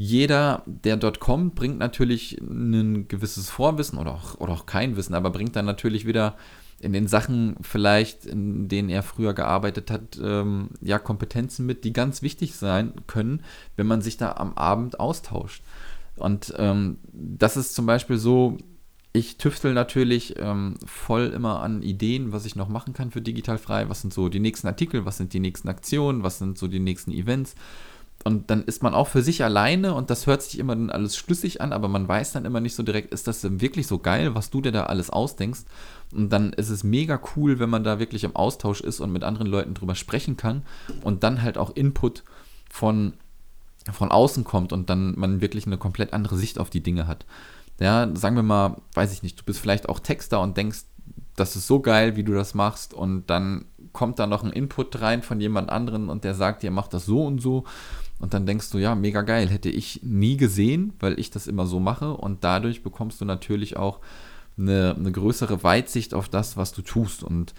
jeder, 0.02 0.62
der 0.64 0.97
dort 0.97 1.21
kommt, 1.21 1.54
bringt 1.54 1.78
natürlich 1.78 2.38
ein 2.40 3.07
gewisses 3.07 3.50
Vorwissen 3.50 3.99
oder 3.99 4.12
auch, 4.14 4.40
oder 4.40 4.54
auch 4.54 4.64
kein 4.64 4.97
Wissen, 4.97 5.12
aber 5.12 5.28
bringt 5.28 5.57
dann 5.57 5.66
natürlich 5.66 6.07
wieder 6.07 6.38
in 6.80 6.95
den 6.95 7.07
Sachen 7.07 7.57
vielleicht, 7.61 8.25
in 8.25 8.66
denen 8.69 8.88
er 8.88 9.02
früher 9.02 9.35
gearbeitet 9.35 9.90
hat, 9.90 10.19
ähm, 10.23 10.71
ja, 10.80 10.99
Kompetenzen 10.99 11.66
mit, 11.66 11.85
die 11.85 11.92
ganz 11.92 12.23
wichtig 12.23 12.54
sein 12.54 12.95
können, 13.09 13.42
wenn 13.76 13.87
man 13.87 14.00
sich 14.00 14.16
da 14.16 14.33
am 14.33 14.54
Abend 14.54 14.99
austauscht. 14.99 15.62
Und 16.16 16.54
ähm, 16.57 16.97
das 17.12 17.59
ist 17.59 17.75
zum 17.75 17.85
Beispiel 17.85 18.16
so, 18.16 18.57
ich 19.12 19.37
tüftel 19.37 19.75
natürlich 19.75 20.37
ähm, 20.38 20.76
voll 20.87 21.26
immer 21.26 21.61
an 21.61 21.83
Ideen, 21.83 22.33
was 22.33 22.47
ich 22.47 22.57
noch 22.57 22.71
machen 22.71 22.95
kann 22.95 23.11
für 23.11 23.21
digital 23.21 23.59
frei. 23.59 23.90
Was 23.90 24.00
sind 24.00 24.14
so 24.14 24.30
die 24.30 24.40
nächsten 24.40 24.66
Artikel, 24.66 25.04
was 25.04 25.19
sind 25.19 25.35
die 25.35 25.40
nächsten 25.40 25.69
Aktionen, 25.69 26.23
was 26.23 26.38
sind 26.38 26.57
so 26.57 26.69
die 26.69 26.78
nächsten 26.78 27.11
Events. 27.11 27.54
Und 28.22 28.50
dann 28.50 28.64
ist 28.64 28.82
man 28.82 28.94
auch 28.94 29.08
für 29.08 29.22
sich 29.22 29.42
alleine 29.44 29.94
und 29.94 30.10
das 30.10 30.26
hört 30.26 30.42
sich 30.42 30.58
immer 30.58 30.76
dann 30.76 30.90
alles 30.90 31.16
schlüssig 31.16 31.62
an, 31.62 31.72
aber 31.72 31.88
man 31.88 32.06
weiß 32.06 32.32
dann 32.32 32.44
immer 32.44 32.60
nicht 32.60 32.74
so 32.74 32.82
direkt, 32.82 33.14
ist 33.14 33.26
das 33.26 33.40
denn 33.40 33.62
wirklich 33.62 33.86
so 33.86 33.98
geil, 33.98 34.34
was 34.34 34.50
du 34.50 34.60
dir 34.60 34.72
da 34.72 34.84
alles 34.84 35.08
ausdenkst? 35.08 35.64
Und 36.12 36.28
dann 36.30 36.52
ist 36.52 36.68
es 36.68 36.84
mega 36.84 37.18
cool, 37.34 37.58
wenn 37.58 37.70
man 37.70 37.82
da 37.82 37.98
wirklich 37.98 38.24
im 38.24 38.36
Austausch 38.36 38.82
ist 38.82 39.00
und 39.00 39.10
mit 39.10 39.24
anderen 39.24 39.46
Leuten 39.46 39.72
drüber 39.72 39.94
sprechen 39.94 40.36
kann 40.36 40.62
und 41.02 41.22
dann 41.22 41.40
halt 41.40 41.56
auch 41.56 41.74
Input 41.74 42.22
von, 42.68 43.14
von 43.90 44.10
außen 44.10 44.44
kommt 44.44 44.74
und 44.74 44.90
dann 44.90 45.18
man 45.18 45.40
wirklich 45.40 45.66
eine 45.66 45.78
komplett 45.78 46.12
andere 46.12 46.36
Sicht 46.36 46.58
auf 46.58 46.68
die 46.68 46.82
Dinge 46.82 47.06
hat. 47.06 47.24
Ja, 47.80 48.14
sagen 48.14 48.36
wir 48.36 48.42
mal, 48.42 48.76
weiß 48.92 49.14
ich 49.14 49.22
nicht, 49.22 49.40
du 49.40 49.44
bist 49.44 49.60
vielleicht 49.60 49.88
auch 49.88 49.98
Texter 49.98 50.42
und 50.42 50.58
denkst, 50.58 50.80
das 51.36 51.56
ist 51.56 51.66
so 51.66 51.80
geil, 51.80 52.16
wie 52.16 52.24
du 52.24 52.34
das 52.34 52.52
machst 52.52 52.92
und 52.92 53.30
dann 53.30 53.64
kommt 53.94 54.18
da 54.18 54.26
noch 54.26 54.44
ein 54.44 54.52
Input 54.52 55.00
rein 55.00 55.22
von 55.22 55.40
jemand 55.40 55.70
anderen 55.70 56.10
und 56.10 56.24
der 56.24 56.34
sagt 56.34 56.62
dir, 56.62 56.70
mach 56.70 56.88
das 56.88 57.06
so 57.06 57.24
und 57.24 57.40
so 57.40 57.64
und 58.20 58.34
dann 58.34 58.46
denkst 58.46 58.70
du, 58.70 58.78
ja, 58.78 58.94
mega 58.94 59.22
geil, 59.22 59.48
hätte 59.48 59.70
ich 59.70 60.00
nie 60.02 60.36
gesehen, 60.36 60.92
weil 61.00 61.18
ich 61.18 61.30
das 61.30 61.46
immer 61.46 61.66
so 61.66 61.80
mache. 61.80 62.12
Und 62.12 62.44
dadurch 62.44 62.82
bekommst 62.82 63.20
du 63.20 63.24
natürlich 63.24 63.78
auch 63.78 64.00
eine, 64.58 64.94
eine 64.96 65.10
größere 65.10 65.64
Weitsicht 65.64 66.12
auf 66.12 66.28
das, 66.28 66.58
was 66.58 66.72
du 66.72 66.82
tust. 66.82 67.22
Und 67.24 67.54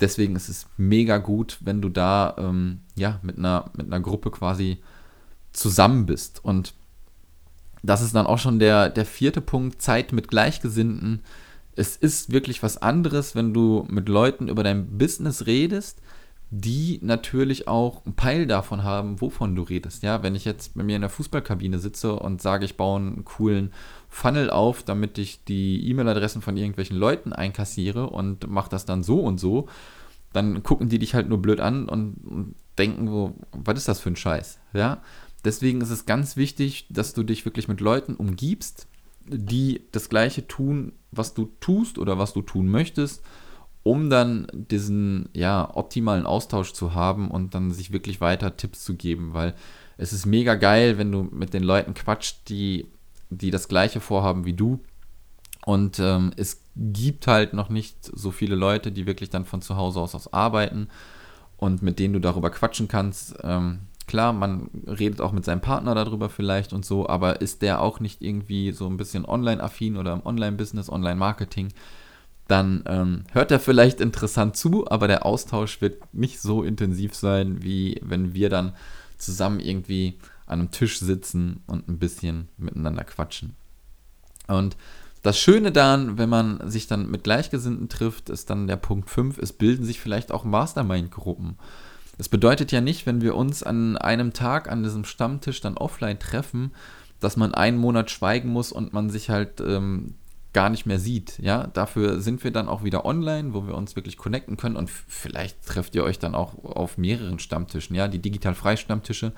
deswegen 0.00 0.36
ist 0.36 0.48
es 0.48 0.68
mega 0.76 1.18
gut, 1.18 1.58
wenn 1.60 1.82
du 1.82 1.88
da 1.88 2.36
ähm, 2.38 2.80
ja, 2.94 3.18
mit, 3.22 3.36
einer, 3.36 3.70
mit 3.76 3.86
einer 3.86 3.98
Gruppe 3.98 4.30
quasi 4.30 4.78
zusammen 5.52 6.06
bist. 6.06 6.44
Und 6.44 6.74
das 7.82 8.00
ist 8.00 8.14
dann 8.14 8.26
auch 8.26 8.38
schon 8.38 8.60
der, 8.60 8.90
der 8.90 9.06
vierte 9.06 9.40
Punkt, 9.40 9.82
Zeit 9.82 10.12
mit 10.12 10.28
Gleichgesinnten. 10.28 11.22
Es 11.74 11.96
ist 11.96 12.30
wirklich 12.30 12.62
was 12.62 12.80
anderes, 12.80 13.34
wenn 13.34 13.52
du 13.52 13.84
mit 13.90 14.08
Leuten 14.08 14.46
über 14.46 14.62
dein 14.62 14.98
Business 14.98 15.46
redest, 15.46 16.00
die 16.50 17.00
natürlich 17.02 17.66
auch 17.66 18.04
einen 18.04 18.14
Peil 18.14 18.46
davon 18.46 18.84
haben, 18.84 19.20
wovon 19.20 19.56
du 19.56 19.62
redest. 19.62 20.02
Ja, 20.04 20.22
wenn 20.22 20.36
ich 20.36 20.44
jetzt 20.44 20.74
bei 20.74 20.84
mir 20.84 20.94
in 20.94 21.02
der 21.02 21.10
Fußballkabine 21.10 21.80
sitze 21.80 22.14
und 22.14 22.40
sage, 22.40 22.64
ich 22.64 22.76
baue 22.76 23.00
einen 23.00 23.24
coolen 23.24 23.72
Funnel 24.08 24.50
auf, 24.50 24.84
damit 24.84 25.18
ich 25.18 25.42
die 25.44 25.88
E-Mail-Adressen 25.90 26.42
von 26.42 26.56
irgendwelchen 26.56 26.96
Leuten 26.96 27.32
einkassiere 27.32 28.08
und 28.10 28.48
mache 28.48 28.70
das 28.70 28.84
dann 28.84 29.02
so 29.02 29.20
und 29.20 29.38
so, 29.38 29.68
dann 30.32 30.62
gucken 30.62 30.88
die 30.88 31.00
dich 31.00 31.14
halt 31.14 31.28
nur 31.28 31.42
blöd 31.42 31.60
an 31.60 31.88
und, 31.88 32.54
denken, 32.78 33.10
wo, 33.10 33.34
was 33.52 33.78
ist 33.78 33.88
das 33.88 34.00
für 34.00 34.10
ein 34.10 34.16
Scheiß? 34.16 34.58
Ja, 34.74 35.00
deswegen 35.46 35.80
ist 35.80 35.88
es 35.88 36.04
ganz 36.04 36.36
wichtig, 36.36 36.86
dass 36.90 37.14
du 37.14 37.22
dich 37.22 37.46
wirklich 37.46 37.68
mit 37.68 37.80
Leuten 37.80 38.14
umgibst, 38.14 38.86
die 39.24 39.80
das 39.92 40.10
Gleiche 40.10 40.46
tun, 40.46 40.92
was 41.10 41.32
du 41.32 41.50
tust 41.58 41.98
oder 41.98 42.18
was 42.18 42.34
du 42.34 42.42
tun 42.42 42.68
möchtest 42.68 43.22
um 43.86 44.10
dann 44.10 44.48
diesen 44.52 45.28
ja, 45.32 45.70
optimalen 45.72 46.26
Austausch 46.26 46.72
zu 46.72 46.92
haben 46.96 47.30
und 47.30 47.54
dann 47.54 47.70
sich 47.70 47.92
wirklich 47.92 48.20
weiter 48.20 48.56
Tipps 48.56 48.82
zu 48.82 48.96
geben, 48.96 49.32
weil 49.32 49.54
es 49.96 50.12
ist 50.12 50.26
mega 50.26 50.56
geil, 50.56 50.98
wenn 50.98 51.12
du 51.12 51.22
mit 51.22 51.54
den 51.54 51.62
Leuten 51.62 51.94
quatscht, 51.94 52.48
die, 52.48 52.88
die 53.30 53.52
das 53.52 53.68
gleiche 53.68 54.00
vorhaben 54.00 54.44
wie 54.44 54.54
du. 54.54 54.80
Und 55.64 56.00
ähm, 56.00 56.32
es 56.36 56.62
gibt 56.74 57.28
halt 57.28 57.52
noch 57.52 57.68
nicht 57.68 57.96
so 58.02 58.32
viele 58.32 58.56
Leute, 58.56 58.90
die 58.90 59.06
wirklich 59.06 59.30
dann 59.30 59.44
von 59.44 59.62
zu 59.62 59.76
Hause 59.76 60.00
aus, 60.00 60.16
aus 60.16 60.32
arbeiten 60.32 60.88
und 61.56 61.80
mit 61.80 62.00
denen 62.00 62.14
du 62.14 62.20
darüber 62.20 62.50
quatschen 62.50 62.88
kannst. 62.88 63.36
Ähm, 63.44 63.82
klar, 64.08 64.32
man 64.32 64.68
redet 64.84 65.20
auch 65.20 65.30
mit 65.30 65.44
seinem 65.44 65.60
Partner 65.60 65.94
darüber 65.94 66.28
vielleicht 66.28 66.72
und 66.72 66.84
so, 66.84 67.08
aber 67.08 67.40
ist 67.40 67.62
der 67.62 67.80
auch 67.80 68.00
nicht 68.00 68.20
irgendwie 68.20 68.72
so 68.72 68.88
ein 68.88 68.96
bisschen 68.96 69.24
online-affin 69.24 69.96
oder 69.96 70.12
im 70.12 70.26
Online-Business, 70.26 70.90
Online-Marketing? 70.90 71.68
Dann 72.48 72.84
ähm, 72.86 73.24
hört 73.32 73.50
er 73.50 73.60
vielleicht 73.60 74.00
interessant 74.00 74.56
zu, 74.56 74.88
aber 74.88 75.08
der 75.08 75.26
Austausch 75.26 75.80
wird 75.80 76.14
nicht 76.14 76.40
so 76.40 76.62
intensiv 76.62 77.14
sein, 77.14 77.62
wie 77.62 78.00
wenn 78.02 78.34
wir 78.34 78.48
dann 78.48 78.74
zusammen 79.18 79.60
irgendwie 79.60 80.18
an 80.46 80.60
einem 80.60 80.70
Tisch 80.70 81.00
sitzen 81.00 81.62
und 81.66 81.88
ein 81.88 81.98
bisschen 81.98 82.48
miteinander 82.56 83.04
quatschen. 83.04 83.56
Und 84.46 84.76
das 85.22 85.40
Schöne 85.40 85.72
daran, 85.72 86.18
wenn 86.18 86.28
man 86.28 86.70
sich 86.70 86.86
dann 86.86 87.10
mit 87.10 87.24
Gleichgesinnten 87.24 87.88
trifft, 87.88 88.30
ist 88.30 88.48
dann 88.48 88.68
der 88.68 88.76
Punkt 88.76 89.10
5, 89.10 89.38
es 89.38 89.52
bilden 89.52 89.84
sich 89.84 89.98
vielleicht 89.98 90.30
auch 90.30 90.44
Mastermind-Gruppen. 90.44 91.56
Das 92.16 92.28
bedeutet 92.28 92.70
ja 92.70 92.80
nicht, 92.80 93.06
wenn 93.06 93.20
wir 93.20 93.34
uns 93.34 93.64
an 93.64 93.96
einem 93.96 94.32
Tag 94.32 94.70
an 94.70 94.84
diesem 94.84 95.04
Stammtisch 95.04 95.60
dann 95.60 95.76
offline 95.76 96.20
treffen, 96.20 96.72
dass 97.18 97.36
man 97.36 97.54
einen 97.54 97.76
Monat 97.78 98.10
schweigen 98.10 98.50
muss 98.50 98.70
und 98.70 98.92
man 98.92 99.10
sich 99.10 99.28
halt 99.28 99.60
ähm, 99.60 100.14
gar 100.56 100.70
nicht 100.70 100.86
mehr 100.86 100.98
sieht. 100.98 101.38
Ja, 101.38 101.66
dafür 101.66 102.22
sind 102.22 102.42
wir 102.42 102.50
dann 102.50 102.66
auch 102.66 102.82
wieder 102.82 103.04
online, 103.04 103.52
wo 103.52 103.66
wir 103.66 103.74
uns 103.74 103.94
wirklich 103.94 104.16
connecten 104.16 104.56
können 104.56 104.76
und 104.76 104.88
vielleicht 104.88 105.66
trefft 105.66 105.94
ihr 105.94 106.02
euch 106.02 106.18
dann 106.18 106.34
auch 106.34 106.64
auf 106.64 106.96
mehreren 106.96 107.38
Stammtischen. 107.38 107.94
Ja, 107.94 108.08
die 108.08 108.20
digital 108.20 108.54
frei 108.54 108.76
Stammtische 108.76 109.32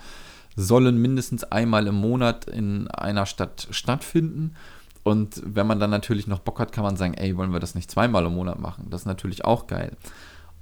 sollen 0.54 1.02
mindestens 1.02 1.42
einmal 1.42 1.88
im 1.88 1.96
Monat 1.96 2.44
in 2.44 2.86
einer 2.86 3.26
Stadt 3.26 3.66
stattfinden. 3.72 4.54
Und 5.02 5.42
wenn 5.44 5.66
man 5.66 5.80
dann 5.80 5.90
natürlich 5.90 6.28
noch 6.28 6.38
Bock 6.38 6.60
hat, 6.60 6.70
kann 6.70 6.84
man 6.84 6.96
sagen, 6.96 7.14
ey, 7.14 7.36
wollen 7.36 7.52
wir 7.52 7.58
das 7.58 7.74
nicht 7.74 7.90
zweimal 7.90 8.24
im 8.24 8.36
Monat 8.36 8.60
machen? 8.60 8.86
Das 8.88 9.00
ist 9.00 9.06
natürlich 9.06 9.44
auch 9.44 9.66
geil. 9.66 9.96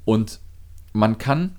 Und 0.06 0.40
man 0.94 1.18
kann, 1.18 1.56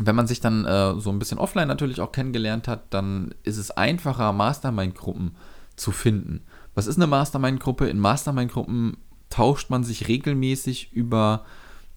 wenn 0.00 0.16
man 0.16 0.26
sich 0.26 0.40
dann 0.40 0.64
äh, 0.64 0.98
so 0.98 1.10
ein 1.10 1.20
bisschen 1.20 1.38
offline 1.38 1.68
natürlich 1.68 2.00
auch 2.00 2.10
kennengelernt 2.10 2.66
hat, 2.66 2.92
dann 2.92 3.36
ist 3.44 3.56
es 3.56 3.70
einfacher, 3.70 4.32
Mastermind-Gruppen 4.32 5.36
zu 5.76 5.92
finden. 5.92 6.42
Was 6.76 6.86
ist 6.86 6.96
eine 6.96 7.06
Mastermind-Gruppe? 7.06 7.88
In 7.88 7.98
Mastermind-Gruppen 7.98 8.98
tauscht 9.30 9.70
man 9.70 9.82
sich 9.82 10.08
regelmäßig 10.08 10.92
über 10.92 11.46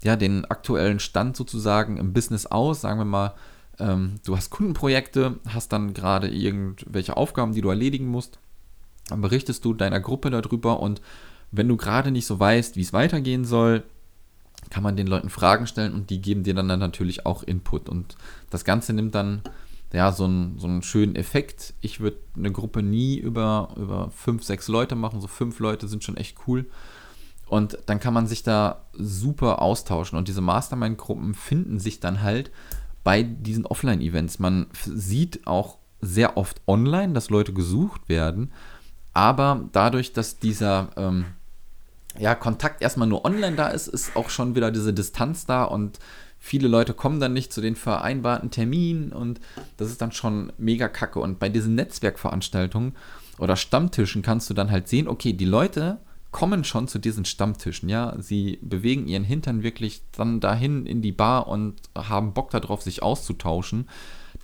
ja, 0.02 0.16
den 0.16 0.46
aktuellen 0.46 1.00
Stand 1.00 1.36
sozusagen 1.36 1.98
im 1.98 2.14
Business 2.14 2.46
aus. 2.46 2.80
Sagen 2.80 2.98
wir 2.98 3.06
mal, 3.06 3.34
ähm, 3.78 4.22
du 4.26 4.38
hast 4.38 4.52
Kundenprojekte, 4.52 5.36
hast 5.50 5.74
dann 5.74 5.94
gerade 5.94 6.30
irgendwelche 6.30 7.18
Aufgaben, 7.18 7.52
die 7.52 7.60
du 7.60 7.68
erledigen 7.68 8.08
musst. 8.08 8.40
Dann 9.10 9.20
berichtest 9.20 9.66
du 9.66 9.74
deiner 9.74 10.00
Gruppe 10.00 10.30
darüber 10.30 10.80
und 10.80 11.02
wenn 11.52 11.68
du 11.68 11.76
gerade 11.76 12.12
nicht 12.12 12.26
so 12.26 12.40
weißt, 12.40 12.78
wie 12.78 12.82
es 12.82 12.94
weitergehen 12.94 13.44
soll, 13.44 13.84
kann 14.70 14.84
man 14.84 14.96
den 14.96 15.08
Leuten 15.08 15.30
Fragen 15.30 15.68
stellen 15.68 15.94
und 15.94 16.10
die 16.10 16.22
geben 16.22 16.44
dir 16.44 16.54
dann, 16.54 16.70
dann 16.70 16.80
natürlich 16.80 17.26
auch 17.26 17.44
Input. 17.44 17.90
Und 17.90 18.16
das 18.50 18.64
Ganze 18.64 18.94
nimmt 18.94 19.14
dann 19.14 19.42
ja, 19.92 20.12
so, 20.12 20.26
ein, 20.26 20.60
so 20.60 20.68
einen 20.68 20.84
schönen 20.84 21.16
Effekt. 21.16 21.74
Ich 21.82 22.00
würde 22.00 22.18
eine 22.36 22.52
Gruppe 22.52 22.84
nie 22.84 23.18
über, 23.18 23.70
über 23.76 24.12
fünf, 24.12 24.44
sechs 24.44 24.68
Leute 24.68 24.96
machen. 24.96 25.22
So 25.22 25.28
fünf 25.28 25.60
Leute 25.60 25.88
sind 25.88 26.04
schon 26.04 26.18
echt 26.18 26.38
cool. 26.48 26.66
Und 27.48 27.80
dann 27.88 28.00
kann 28.00 28.14
man 28.14 28.28
sich 28.28 28.44
da 28.44 28.84
super 28.94 29.62
austauschen. 29.62 30.18
Und 30.18 30.28
diese 30.28 30.42
Mastermind-Gruppen 30.42 31.34
finden 31.34 31.80
sich 31.80 32.00
dann 32.00 32.22
halt 32.22 32.52
bei 33.04 33.24
diesen 33.24 33.66
Offline-Events. 33.66 34.38
Man 34.38 34.68
sieht 34.86 35.48
auch 35.48 35.78
sehr 36.02 36.38
oft 36.38 36.62
online, 36.68 37.14
dass 37.14 37.32
Leute 37.32 37.54
gesucht 37.54 38.08
werden. 38.08 38.52
Aber 39.14 39.66
dadurch, 39.72 40.14
dass 40.14 40.38
dieser 40.38 40.90
ähm, 40.96 41.26
ja, 42.20 42.36
Kontakt 42.36 42.82
erstmal 42.84 43.08
nur 43.08 43.26
online 43.26 43.56
da 43.56 43.70
ist, 43.70 43.88
ist 43.88 44.16
auch 44.16 44.30
schon 44.30 44.54
wieder 44.56 44.70
diese 44.70 44.94
Distanz 44.94 45.48
da 45.48 45.64
und 45.64 45.98
viele 46.40 46.68
Leute 46.68 46.94
kommen 46.94 47.20
dann 47.20 47.34
nicht 47.34 47.54
zu 47.54 47.62
den 47.62 47.76
vereinbarten 47.76 48.50
Terminen 48.50 49.12
und 49.12 49.40
das 49.78 49.90
ist 49.90 50.02
dann 50.02 50.12
schon 50.12 50.52
mega 50.58 50.88
kacke. 50.88 51.20
Und 51.20 51.38
bei 51.38 51.50
diesen 51.50 51.76
Netzwerkveranstaltungen 51.76 52.96
oder 53.38 53.56
Stammtischen 53.56 54.22
kannst 54.22 54.50
du 54.50 54.54
dann 54.54 54.72
halt 54.72 54.88
sehen, 54.88 55.08
okay, 55.08 55.34
die 55.34 55.46
Leute 55.46 56.00
kommen 56.32 56.64
schon 56.64 56.88
zu 56.88 57.00
diesen 57.00 57.26
Stammtischen, 57.26 57.90
ja, 57.90 58.16
sie 58.20 58.60
bewegen 58.62 59.08
ihren 59.08 59.24
Hintern 59.24 59.64
wirklich 59.64 60.04
dann 60.12 60.40
dahin 60.40 60.86
in 60.86 61.02
die 61.02 61.12
Bar 61.12 61.48
und 61.48 61.76
haben 61.96 62.34
Bock 62.34 62.52
darauf, 62.52 62.82
sich 62.82 63.02
auszutauschen. 63.02 63.90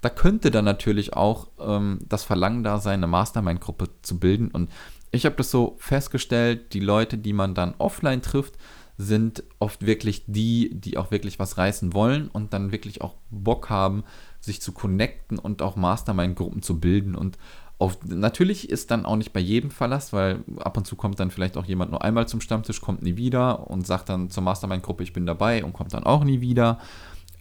Da 0.01 0.09
könnte 0.09 0.51
dann 0.51 0.65
natürlich 0.65 1.13
auch 1.13 1.47
ähm, 1.59 1.99
das 2.09 2.23
Verlangen 2.23 2.63
da 2.63 2.79
sein, 2.79 2.99
eine 2.99 3.07
Mastermind-Gruppe 3.07 3.89
zu 4.01 4.19
bilden. 4.19 4.49
Und 4.49 4.71
ich 5.11 5.25
habe 5.25 5.35
das 5.35 5.51
so 5.51 5.75
festgestellt, 5.79 6.73
die 6.73 6.79
Leute, 6.79 7.17
die 7.17 7.33
man 7.33 7.53
dann 7.53 7.75
offline 7.77 8.21
trifft, 8.21 8.55
sind 8.97 9.43
oft 9.59 9.85
wirklich 9.85 10.23
die, 10.27 10.71
die 10.73 10.97
auch 10.97 11.11
wirklich 11.11 11.37
was 11.39 11.57
reißen 11.57 11.93
wollen 11.93 12.29
und 12.29 12.53
dann 12.53 12.71
wirklich 12.71 13.01
auch 13.01 13.15
Bock 13.29 13.69
haben, 13.69 14.03
sich 14.39 14.61
zu 14.61 14.71
connecten 14.71 15.37
und 15.37 15.61
auch 15.61 15.75
Mastermind-Gruppen 15.75 16.61
zu 16.61 16.79
bilden. 16.79 17.15
Und 17.15 17.37
auf, 17.77 17.97
natürlich 18.05 18.69
ist 18.69 18.91
dann 18.91 19.05
auch 19.05 19.17
nicht 19.17 19.33
bei 19.33 19.41
jedem 19.41 19.69
Verlass, 19.69 20.13
weil 20.13 20.43
ab 20.59 20.77
und 20.77 20.87
zu 20.87 20.95
kommt 20.95 21.19
dann 21.19 21.31
vielleicht 21.31 21.57
auch 21.57 21.65
jemand 21.65 21.91
nur 21.91 22.03
einmal 22.03 22.27
zum 22.27 22.39
Stammtisch, 22.39 22.79
kommt 22.79 23.01
nie 23.01 23.17
wieder 23.17 23.69
und 23.69 23.85
sagt 23.85 24.07
dann 24.07 24.29
zur 24.29 24.43
Mastermind-Gruppe, 24.43 25.03
ich 25.03 25.13
bin 25.13 25.25
dabei 25.25 25.63
und 25.63 25.73
kommt 25.73 25.93
dann 25.93 26.05
auch 26.05 26.23
nie 26.23 26.39
wieder. 26.39 26.79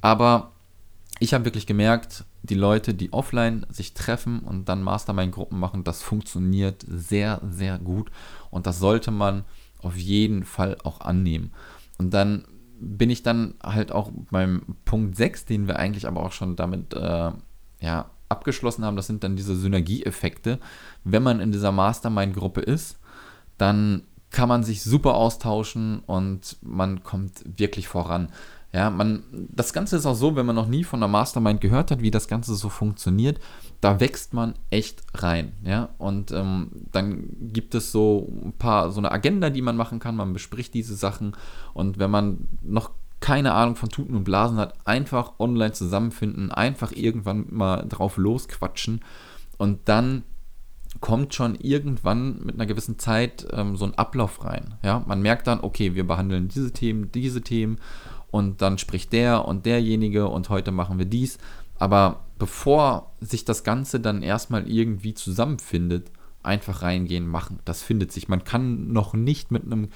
Aber 0.00 0.50
ich 1.20 1.34
habe 1.34 1.44
wirklich 1.44 1.66
gemerkt, 1.66 2.24
die 2.42 2.56
Leute, 2.56 2.94
die 2.94 3.12
offline 3.12 3.64
sich 3.70 3.94
treffen 3.94 4.40
und 4.40 4.68
dann 4.68 4.82
Mastermind-Gruppen 4.82 5.58
machen, 5.58 5.84
das 5.84 6.02
funktioniert 6.02 6.84
sehr, 6.88 7.40
sehr 7.48 7.78
gut. 7.78 8.10
Und 8.50 8.66
das 8.66 8.80
sollte 8.80 9.12
man 9.12 9.44
auf 9.84 9.96
jeden 9.96 10.44
Fall 10.44 10.76
auch 10.84 11.00
annehmen. 11.00 11.52
Und 11.98 12.12
dann 12.14 12.44
bin 12.80 13.10
ich 13.10 13.22
dann 13.22 13.54
halt 13.62 13.92
auch 13.92 14.10
beim 14.30 14.76
Punkt 14.84 15.16
6, 15.16 15.44
den 15.46 15.66
wir 15.66 15.78
eigentlich 15.78 16.06
aber 16.06 16.22
auch 16.24 16.32
schon 16.32 16.56
damit 16.56 16.94
äh, 16.94 17.32
ja, 17.80 18.10
abgeschlossen 18.28 18.84
haben. 18.84 18.96
Das 18.96 19.06
sind 19.06 19.24
dann 19.24 19.36
diese 19.36 19.56
Synergieeffekte. 19.56 20.58
Wenn 21.04 21.22
man 21.22 21.40
in 21.40 21.52
dieser 21.52 21.72
Mastermind-Gruppe 21.72 22.60
ist, 22.60 22.98
dann 23.58 24.02
kann 24.34 24.48
man 24.48 24.64
sich 24.64 24.82
super 24.82 25.14
austauschen 25.14 26.00
und 26.06 26.56
man 26.60 27.04
kommt 27.04 27.44
wirklich 27.56 27.86
voran. 27.86 28.30
Ja, 28.72 28.90
man, 28.90 29.22
das 29.30 29.72
Ganze 29.72 29.96
ist 29.96 30.04
auch 30.04 30.16
so, 30.16 30.34
wenn 30.34 30.44
man 30.44 30.56
noch 30.56 30.66
nie 30.66 30.82
von 30.82 30.98
der 30.98 31.08
Mastermind 31.08 31.60
gehört 31.60 31.92
hat, 31.92 32.02
wie 32.02 32.10
das 32.10 32.26
Ganze 32.26 32.56
so 32.56 32.68
funktioniert, 32.68 33.38
da 33.80 34.00
wächst 34.00 34.34
man 34.34 34.54
echt 34.70 35.04
rein. 35.14 35.52
Ja, 35.64 35.90
und 35.98 36.32
ähm, 36.32 36.72
dann 36.90 37.28
gibt 37.52 37.76
es 37.76 37.92
so 37.92 38.28
ein 38.44 38.52
paar, 38.52 38.90
so 38.90 38.98
eine 38.98 39.12
Agenda, 39.12 39.50
die 39.50 39.62
man 39.62 39.76
machen 39.76 40.00
kann. 40.00 40.16
Man 40.16 40.32
bespricht 40.32 40.74
diese 40.74 40.96
Sachen. 40.96 41.36
Und 41.72 42.00
wenn 42.00 42.10
man 42.10 42.48
noch 42.62 42.90
keine 43.20 43.52
Ahnung 43.52 43.76
von 43.76 43.90
Tuten 43.90 44.16
und 44.16 44.24
Blasen 44.24 44.58
hat, 44.58 44.74
einfach 44.84 45.34
online 45.38 45.72
zusammenfinden, 45.72 46.50
einfach 46.50 46.90
irgendwann 46.90 47.46
mal 47.50 47.86
drauf 47.88 48.16
losquatschen 48.16 49.02
und 49.56 49.88
dann 49.88 50.24
kommt 51.04 51.34
schon 51.34 51.54
irgendwann 51.56 52.42
mit 52.44 52.54
einer 52.54 52.64
gewissen 52.64 52.98
Zeit 52.98 53.46
ähm, 53.52 53.76
so 53.76 53.84
ein 53.84 53.92
Ablauf 53.92 54.42
rein. 54.42 54.76
Ja, 54.82 55.04
man 55.06 55.20
merkt 55.20 55.46
dann, 55.46 55.60
okay, 55.60 55.94
wir 55.94 56.06
behandeln 56.06 56.48
diese 56.48 56.72
Themen, 56.72 57.12
diese 57.12 57.42
Themen 57.42 57.76
und 58.30 58.62
dann 58.62 58.78
spricht 58.78 59.12
der 59.12 59.46
und 59.46 59.66
derjenige 59.66 60.28
und 60.28 60.48
heute 60.48 60.70
machen 60.70 60.96
wir 60.96 61.04
dies. 61.04 61.36
Aber 61.78 62.20
bevor 62.38 63.12
sich 63.20 63.44
das 63.44 63.64
Ganze 63.64 64.00
dann 64.00 64.22
erstmal 64.22 64.66
irgendwie 64.66 65.12
zusammenfindet, 65.12 66.10
einfach 66.42 66.80
reingehen, 66.80 67.26
machen. 67.26 67.58
Das 67.66 67.82
findet 67.82 68.10
sich. 68.10 68.28
Man 68.28 68.44
kann 68.44 68.90
noch 68.90 69.12
nicht 69.12 69.50
mit 69.50 69.64
einem 69.64 69.88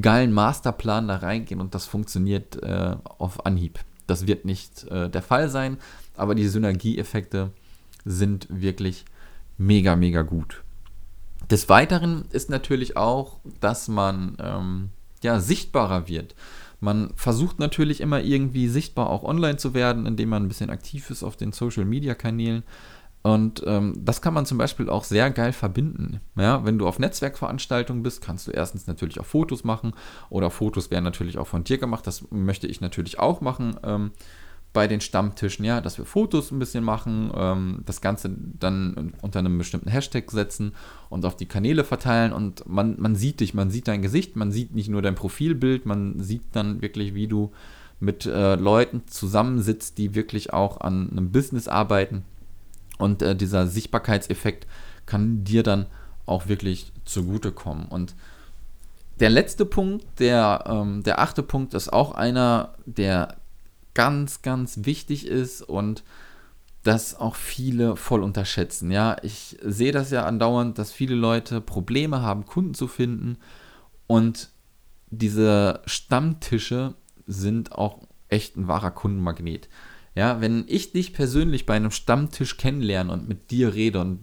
geilen 0.00 0.32
Masterplan 0.32 1.08
da 1.08 1.16
reingehen 1.16 1.60
und 1.60 1.74
das 1.74 1.84
funktioniert 1.84 2.62
äh, 2.62 2.96
auf 3.18 3.44
Anhieb. 3.44 3.80
Das 4.06 4.26
wird 4.26 4.46
nicht 4.46 4.84
äh, 4.84 5.10
der 5.10 5.22
Fall 5.22 5.50
sein, 5.50 5.76
aber 6.16 6.34
die 6.34 6.48
Synergieeffekte 6.48 7.50
sind 8.06 8.46
wirklich 8.48 9.04
mega, 9.58 9.96
mega 9.96 10.22
gut. 10.22 10.62
Des 11.50 11.68
Weiteren 11.68 12.24
ist 12.30 12.50
natürlich 12.50 12.96
auch, 12.96 13.40
dass 13.60 13.88
man 13.88 14.36
ähm, 14.38 14.90
ja, 15.22 15.40
sichtbarer 15.40 16.08
wird. 16.08 16.34
Man 16.80 17.10
versucht 17.16 17.58
natürlich 17.58 18.00
immer 18.00 18.20
irgendwie 18.20 18.68
sichtbar 18.68 19.10
auch 19.10 19.24
online 19.24 19.56
zu 19.56 19.74
werden, 19.74 20.06
indem 20.06 20.28
man 20.28 20.44
ein 20.44 20.48
bisschen 20.48 20.70
aktiv 20.70 21.10
ist 21.10 21.22
auf 21.22 21.36
den 21.36 21.52
Social-Media-Kanälen. 21.52 22.62
Und 23.22 23.64
ähm, 23.66 23.94
das 24.04 24.22
kann 24.22 24.32
man 24.32 24.46
zum 24.46 24.58
Beispiel 24.58 24.88
auch 24.88 25.02
sehr 25.02 25.30
geil 25.30 25.52
verbinden. 25.52 26.20
Ja, 26.36 26.64
wenn 26.64 26.78
du 26.78 26.86
auf 26.86 27.00
Netzwerkveranstaltungen 27.00 28.02
bist, 28.02 28.22
kannst 28.22 28.46
du 28.46 28.52
erstens 28.52 28.86
natürlich 28.86 29.18
auch 29.18 29.26
Fotos 29.26 29.64
machen 29.64 29.92
oder 30.30 30.50
Fotos 30.50 30.90
werden 30.92 31.04
natürlich 31.04 31.36
auch 31.36 31.48
von 31.48 31.64
dir 31.64 31.78
gemacht. 31.78 32.06
Das 32.06 32.30
möchte 32.30 32.68
ich 32.68 32.80
natürlich 32.80 33.18
auch 33.18 33.40
machen. 33.40 33.76
Ähm, 33.82 34.12
bei 34.72 34.86
den 34.86 35.00
Stammtischen, 35.00 35.64
ja, 35.64 35.80
dass 35.80 35.98
wir 35.98 36.04
Fotos 36.04 36.50
ein 36.50 36.58
bisschen 36.58 36.84
machen, 36.84 37.32
ähm, 37.34 37.82
das 37.86 38.00
Ganze 38.00 38.30
dann 38.58 39.14
unter 39.22 39.38
einem 39.38 39.58
bestimmten 39.58 39.90
Hashtag 39.90 40.30
setzen 40.30 40.72
und 41.08 41.24
auf 41.24 41.36
die 41.36 41.46
Kanäle 41.46 41.84
verteilen. 41.84 42.32
Und 42.32 42.68
man, 42.68 43.00
man 43.00 43.16
sieht 43.16 43.40
dich, 43.40 43.54
man 43.54 43.70
sieht 43.70 43.88
dein 43.88 44.02
Gesicht, 44.02 44.36
man 44.36 44.52
sieht 44.52 44.74
nicht 44.74 44.88
nur 44.88 45.02
dein 45.02 45.14
Profilbild, 45.14 45.86
man 45.86 46.20
sieht 46.20 46.42
dann 46.52 46.82
wirklich, 46.82 47.14
wie 47.14 47.26
du 47.26 47.50
mit 47.98 48.26
äh, 48.26 48.54
Leuten 48.56 49.02
zusammensitzt, 49.06 49.98
die 49.98 50.14
wirklich 50.14 50.52
auch 50.52 50.80
an 50.80 51.10
einem 51.10 51.32
Business 51.32 51.66
arbeiten. 51.66 52.24
Und 52.98 53.22
äh, 53.22 53.34
dieser 53.34 53.66
Sichtbarkeitseffekt 53.66 54.66
kann 55.06 55.44
dir 55.44 55.62
dann 55.62 55.86
auch 56.26 56.46
wirklich 56.46 56.92
zugutekommen. 57.04 57.86
Und 57.86 58.14
der 59.18 59.30
letzte 59.30 59.64
Punkt, 59.64 60.04
der, 60.20 60.64
ähm, 60.66 61.02
der 61.02 61.18
achte 61.20 61.42
Punkt, 61.42 61.74
ist 61.74 61.92
auch 61.92 62.12
einer, 62.12 62.74
der 62.86 63.37
ganz, 63.98 64.42
ganz 64.42 64.84
wichtig 64.84 65.26
ist 65.26 65.60
und 65.60 66.04
das 66.84 67.18
auch 67.18 67.34
viele 67.34 67.96
voll 67.96 68.22
unterschätzen. 68.22 68.92
Ja, 68.92 69.16
ich 69.24 69.58
sehe 69.60 69.90
das 69.90 70.12
ja 70.12 70.24
andauernd, 70.24 70.78
dass 70.78 70.92
viele 70.92 71.16
Leute 71.16 71.60
Probleme 71.60 72.22
haben, 72.22 72.46
Kunden 72.46 72.74
zu 72.74 72.86
finden 72.86 73.38
und 74.06 74.50
diese 75.10 75.82
Stammtische 75.86 76.94
sind 77.26 77.72
auch 77.72 78.06
echt 78.28 78.56
ein 78.56 78.68
wahrer 78.68 78.92
Kundenmagnet. 78.92 79.68
Ja, 80.14 80.40
wenn 80.40 80.64
ich 80.68 80.92
dich 80.92 81.12
persönlich 81.12 81.66
bei 81.66 81.74
einem 81.74 81.90
Stammtisch 81.90 82.56
kennenlerne 82.56 83.12
und 83.12 83.28
mit 83.28 83.50
dir 83.50 83.74
rede 83.74 84.00
und, 84.00 84.20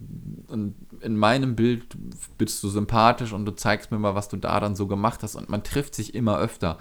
und, 0.48 0.76
in 1.02 1.18
meinem 1.18 1.58
Bild 1.58 1.98
bist 2.38 2.64
du 2.64 2.70
sympathisch 2.70 3.34
und 3.34 3.46
du 3.46 3.52
zeigst 3.52 3.92
mir 3.92 4.00
mal, 4.00 4.16
was 4.16 4.30
du 4.30 4.38
da 4.38 4.58
dann 4.62 4.78
so 4.78 4.88
gemacht 4.88 5.22
hast 5.22 5.36
und 5.36 5.50
man 5.50 5.64
trifft 5.64 5.96
sich 5.96 6.16
immer 6.16 6.40
öfter. 6.40 6.78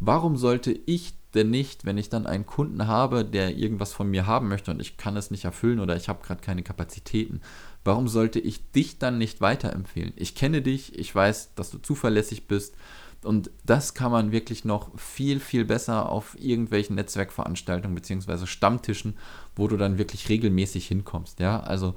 Warum 0.00 0.38
sollte 0.38 0.72
ich 0.72 1.12
denn 1.38 1.50
nicht, 1.50 1.84
wenn 1.84 1.98
ich 1.98 2.10
dann 2.10 2.26
einen 2.26 2.46
Kunden 2.46 2.86
habe, 2.86 3.24
der 3.24 3.56
irgendwas 3.56 3.92
von 3.92 4.10
mir 4.10 4.26
haben 4.26 4.48
möchte 4.48 4.70
und 4.70 4.80
ich 4.80 4.96
kann 4.96 5.16
es 5.16 5.30
nicht 5.30 5.44
erfüllen 5.44 5.80
oder 5.80 5.96
ich 5.96 6.08
habe 6.08 6.24
gerade 6.24 6.40
keine 6.40 6.62
Kapazitäten, 6.62 7.40
warum 7.84 8.08
sollte 8.08 8.40
ich 8.40 8.70
dich 8.72 8.98
dann 8.98 9.18
nicht 9.18 9.40
weiterempfehlen? 9.40 10.12
Ich 10.16 10.34
kenne 10.34 10.62
dich, 10.62 10.98
ich 10.98 11.14
weiß, 11.14 11.54
dass 11.54 11.70
du 11.70 11.78
zuverlässig 11.78 12.46
bist 12.46 12.74
und 13.22 13.50
das 13.64 13.94
kann 13.94 14.12
man 14.12 14.32
wirklich 14.32 14.64
noch 14.64 14.96
viel, 14.98 15.40
viel 15.40 15.64
besser 15.64 16.08
auf 16.08 16.36
irgendwelchen 16.38 16.96
Netzwerkveranstaltungen 16.96 17.94
bzw. 17.94 18.46
Stammtischen, 18.46 19.16
wo 19.56 19.68
du 19.68 19.76
dann 19.76 19.98
wirklich 19.98 20.28
regelmäßig 20.28 20.86
hinkommst. 20.86 21.40
Ja, 21.40 21.60
also 21.60 21.94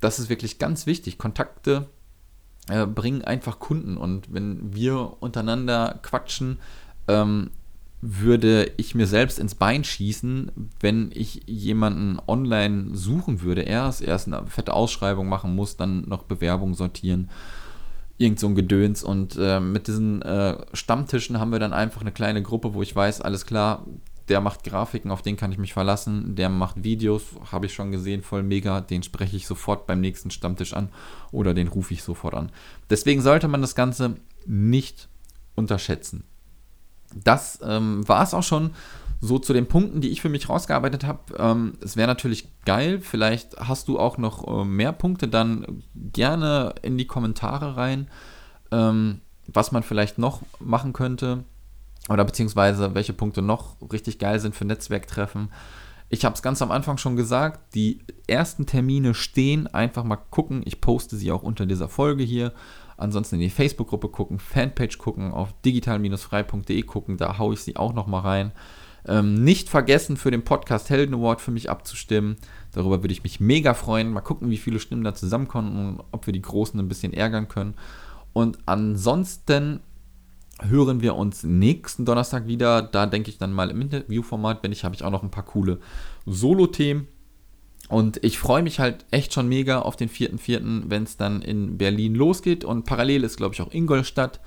das 0.00 0.18
ist 0.18 0.28
wirklich 0.28 0.58
ganz 0.58 0.86
wichtig. 0.86 1.18
Kontakte 1.18 1.88
äh, 2.68 2.86
bringen 2.86 3.22
einfach 3.22 3.58
Kunden 3.58 3.96
und 3.96 4.32
wenn 4.32 4.74
wir 4.74 5.16
untereinander 5.20 5.98
quatschen, 6.02 6.58
ähm, 7.08 7.50
würde 8.04 8.72
ich 8.78 8.96
mir 8.96 9.06
selbst 9.06 9.38
ins 9.38 9.54
Bein 9.54 9.84
schießen, 9.84 10.50
wenn 10.80 11.12
ich 11.14 11.42
jemanden 11.46 12.18
online 12.26 12.96
suchen 12.96 13.42
würde. 13.42 13.62
Erst, 13.62 14.02
erst 14.02 14.26
eine 14.26 14.44
fette 14.48 14.74
Ausschreibung 14.74 15.28
machen 15.28 15.54
muss, 15.54 15.76
dann 15.76 16.02
noch 16.08 16.24
Bewerbung 16.24 16.74
sortieren, 16.74 17.30
irgend 18.18 18.40
so 18.40 18.48
ein 18.48 18.56
Gedöns. 18.56 19.04
Und 19.04 19.38
äh, 19.40 19.60
mit 19.60 19.86
diesen 19.86 20.20
äh, 20.22 20.56
Stammtischen 20.72 21.38
haben 21.38 21.52
wir 21.52 21.60
dann 21.60 21.72
einfach 21.72 22.00
eine 22.00 22.10
kleine 22.10 22.42
Gruppe, 22.42 22.74
wo 22.74 22.82
ich 22.82 22.94
weiß, 22.94 23.20
alles 23.20 23.46
klar, 23.46 23.86
der 24.28 24.40
macht 24.40 24.64
Grafiken, 24.64 25.12
auf 25.12 25.22
den 25.22 25.36
kann 25.36 25.52
ich 25.52 25.58
mich 25.58 25.72
verlassen, 25.72 26.34
der 26.34 26.48
macht 26.48 26.82
Videos, 26.82 27.22
habe 27.52 27.66
ich 27.66 27.74
schon 27.74 27.92
gesehen, 27.92 28.22
voll 28.22 28.42
mega, 28.42 28.80
den 28.80 29.04
spreche 29.04 29.36
ich 29.36 29.46
sofort 29.46 29.86
beim 29.86 30.00
nächsten 30.00 30.32
Stammtisch 30.32 30.74
an 30.74 30.88
oder 31.30 31.54
den 31.54 31.68
rufe 31.68 31.94
ich 31.94 32.02
sofort 32.02 32.34
an. 32.34 32.50
Deswegen 32.90 33.22
sollte 33.22 33.46
man 33.46 33.60
das 33.60 33.76
Ganze 33.76 34.16
nicht 34.44 35.08
unterschätzen 35.54 36.24
das 37.14 37.58
ähm, 37.62 38.06
war 38.08 38.22
es 38.22 38.34
auch 38.34 38.42
schon 38.42 38.70
so 39.20 39.38
zu 39.38 39.52
den 39.52 39.66
Punkten, 39.66 40.00
die 40.00 40.10
ich 40.10 40.20
für 40.20 40.28
mich 40.28 40.48
rausgearbeitet 40.48 41.04
habe. 41.04 41.20
Ähm, 41.38 41.74
es 41.80 41.96
wäre 41.96 42.08
natürlich 42.08 42.48
geil. 42.64 43.00
Vielleicht 43.00 43.56
hast 43.56 43.86
du 43.86 43.98
auch 43.98 44.18
noch 44.18 44.46
äh, 44.48 44.64
mehr 44.64 44.92
Punkte, 44.92 45.28
dann 45.28 45.84
gerne 45.94 46.74
in 46.82 46.98
die 46.98 47.06
Kommentare 47.06 47.76
rein, 47.76 48.08
ähm, 48.72 49.20
was 49.46 49.70
man 49.70 49.84
vielleicht 49.84 50.18
noch 50.18 50.42
machen 50.58 50.92
könnte 50.92 51.44
oder 52.08 52.24
beziehungsweise 52.24 52.94
welche 52.94 53.12
Punkte 53.12 53.42
noch 53.42 53.76
richtig 53.92 54.18
geil 54.18 54.40
sind 54.40 54.56
für 54.56 54.64
Netzwerktreffen. 54.64 55.50
Ich 56.14 56.26
habe 56.26 56.34
es 56.34 56.42
ganz 56.42 56.60
am 56.60 56.70
Anfang 56.70 56.98
schon 56.98 57.16
gesagt, 57.16 57.74
die 57.74 58.00
ersten 58.26 58.66
Termine 58.66 59.14
stehen. 59.14 59.66
Einfach 59.66 60.04
mal 60.04 60.16
gucken. 60.16 60.60
Ich 60.66 60.82
poste 60.82 61.16
sie 61.16 61.32
auch 61.32 61.42
unter 61.42 61.64
dieser 61.64 61.88
Folge 61.88 62.22
hier. 62.22 62.52
Ansonsten 62.98 63.36
in 63.36 63.40
die 63.40 63.48
Facebook-Gruppe 63.48 64.10
gucken, 64.10 64.38
Fanpage 64.38 64.98
gucken, 64.98 65.32
auf 65.32 65.54
digital-frei.de 65.64 66.82
gucken, 66.82 67.16
da 67.16 67.38
haue 67.38 67.54
ich 67.54 67.62
sie 67.62 67.76
auch 67.76 67.94
nochmal 67.94 68.20
rein. 68.20 68.52
Ähm, 69.08 69.42
nicht 69.42 69.70
vergessen, 69.70 70.18
für 70.18 70.30
den 70.30 70.44
Podcast 70.44 70.90
Helden 70.90 71.14
Award 71.14 71.40
für 71.40 71.50
mich 71.50 71.70
abzustimmen. 71.70 72.36
Darüber 72.72 73.02
würde 73.02 73.14
ich 73.14 73.22
mich 73.22 73.40
mega 73.40 73.72
freuen. 73.72 74.12
Mal 74.12 74.20
gucken, 74.20 74.50
wie 74.50 74.58
viele 74.58 74.80
Stimmen 74.80 75.04
da 75.04 75.14
zusammenkommen 75.14 75.96
und 75.96 76.04
ob 76.12 76.26
wir 76.26 76.34
die 76.34 76.42
Großen 76.42 76.78
ein 76.78 76.88
bisschen 76.88 77.14
ärgern 77.14 77.48
können. 77.48 77.72
Und 78.34 78.58
ansonsten 78.66 79.80
hören 80.60 81.00
wir 81.00 81.16
uns 81.16 81.42
nächsten 81.42 82.04
Donnerstag 82.04 82.46
wieder. 82.46 82.82
Da 82.82 83.06
denke 83.06 83.30
ich 83.30 83.38
dann 83.38 83.52
mal 83.52 83.70
im 83.70 83.80
Interviewformat, 83.80 84.62
wenn 84.62 84.72
ich, 84.72 84.84
habe 84.84 84.94
ich 84.94 85.02
auch 85.02 85.10
noch 85.10 85.22
ein 85.22 85.30
paar 85.30 85.44
coole 85.44 85.78
Solo-Themen. 86.26 87.08
Und 87.88 88.22
ich 88.24 88.38
freue 88.38 88.62
mich 88.62 88.78
halt 88.78 89.04
echt 89.10 89.34
schon 89.34 89.48
mega 89.48 89.80
auf 89.80 89.96
den 89.96 90.08
4.4., 90.08 90.84
wenn 90.86 91.02
es 91.02 91.16
dann 91.16 91.42
in 91.42 91.78
Berlin 91.78 92.14
losgeht. 92.14 92.64
Und 92.64 92.84
parallel 92.84 93.24
ist, 93.24 93.36
glaube 93.36 93.54
ich, 93.54 93.60
auch 93.60 93.72
Ingolstadt. 93.72 94.40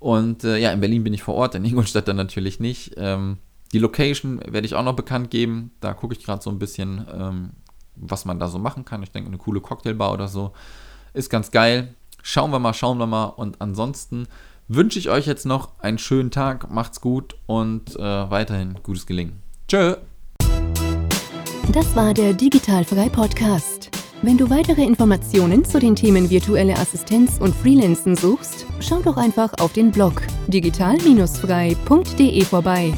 Und 0.00 0.44
äh, 0.44 0.58
ja, 0.58 0.70
in 0.72 0.80
Berlin 0.80 1.04
bin 1.04 1.14
ich 1.14 1.22
vor 1.22 1.34
Ort, 1.34 1.54
in 1.54 1.64
Ingolstadt 1.64 2.08
dann 2.08 2.16
natürlich 2.16 2.60
nicht. 2.60 2.94
Ähm, 2.96 3.38
die 3.72 3.78
Location 3.78 4.40
werde 4.46 4.66
ich 4.66 4.74
auch 4.74 4.84
noch 4.84 4.96
bekannt 4.96 5.30
geben. 5.30 5.70
Da 5.80 5.94
gucke 5.94 6.14
ich 6.14 6.24
gerade 6.24 6.42
so 6.42 6.50
ein 6.50 6.58
bisschen, 6.58 7.06
ähm, 7.12 7.50
was 7.96 8.24
man 8.24 8.38
da 8.38 8.48
so 8.48 8.58
machen 8.58 8.84
kann. 8.84 9.02
Ich 9.02 9.12
denke, 9.12 9.28
eine 9.28 9.38
coole 9.38 9.60
Cocktailbar 9.60 10.12
oder 10.12 10.28
so 10.28 10.52
ist 11.14 11.30
ganz 11.30 11.50
geil. 11.50 11.94
Schauen 12.22 12.50
wir 12.50 12.58
mal, 12.58 12.74
schauen 12.74 12.98
wir 12.98 13.06
mal. 13.06 13.26
Und 13.26 13.60
ansonsten 13.60 14.26
wünsche 14.68 14.98
ich 14.98 15.10
euch 15.10 15.26
jetzt 15.26 15.46
noch 15.46 15.78
einen 15.80 15.98
schönen 15.98 16.30
Tag. 16.30 16.70
Macht's 16.70 17.00
gut 17.00 17.36
und 17.46 17.96
äh, 17.96 18.00
weiterhin 18.00 18.74
gutes 18.82 19.06
Gelingen. 19.06 19.42
Tschö! 19.68 19.96
Das 21.72 21.96
war 21.96 22.14
der 22.14 22.34
Digitalfrei 22.34 23.08
Podcast. 23.08 23.90
Wenn 24.22 24.38
du 24.38 24.48
weitere 24.48 24.82
Informationen 24.82 25.64
zu 25.64 25.78
den 25.78 25.94
Themen 25.96 26.30
virtuelle 26.30 26.78
Assistenz 26.78 27.38
und 27.38 27.54
Freelancen 27.54 28.16
suchst, 28.16 28.64
schau 28.80 29.00
doch 29.00 29.16
einfach 29.18 29.52
auf 29.60 29.72
den 29.72 29.90
Blog 29.90 30.22
digital-frei.de 30.48 32.44
vorbei. 32.44 32.94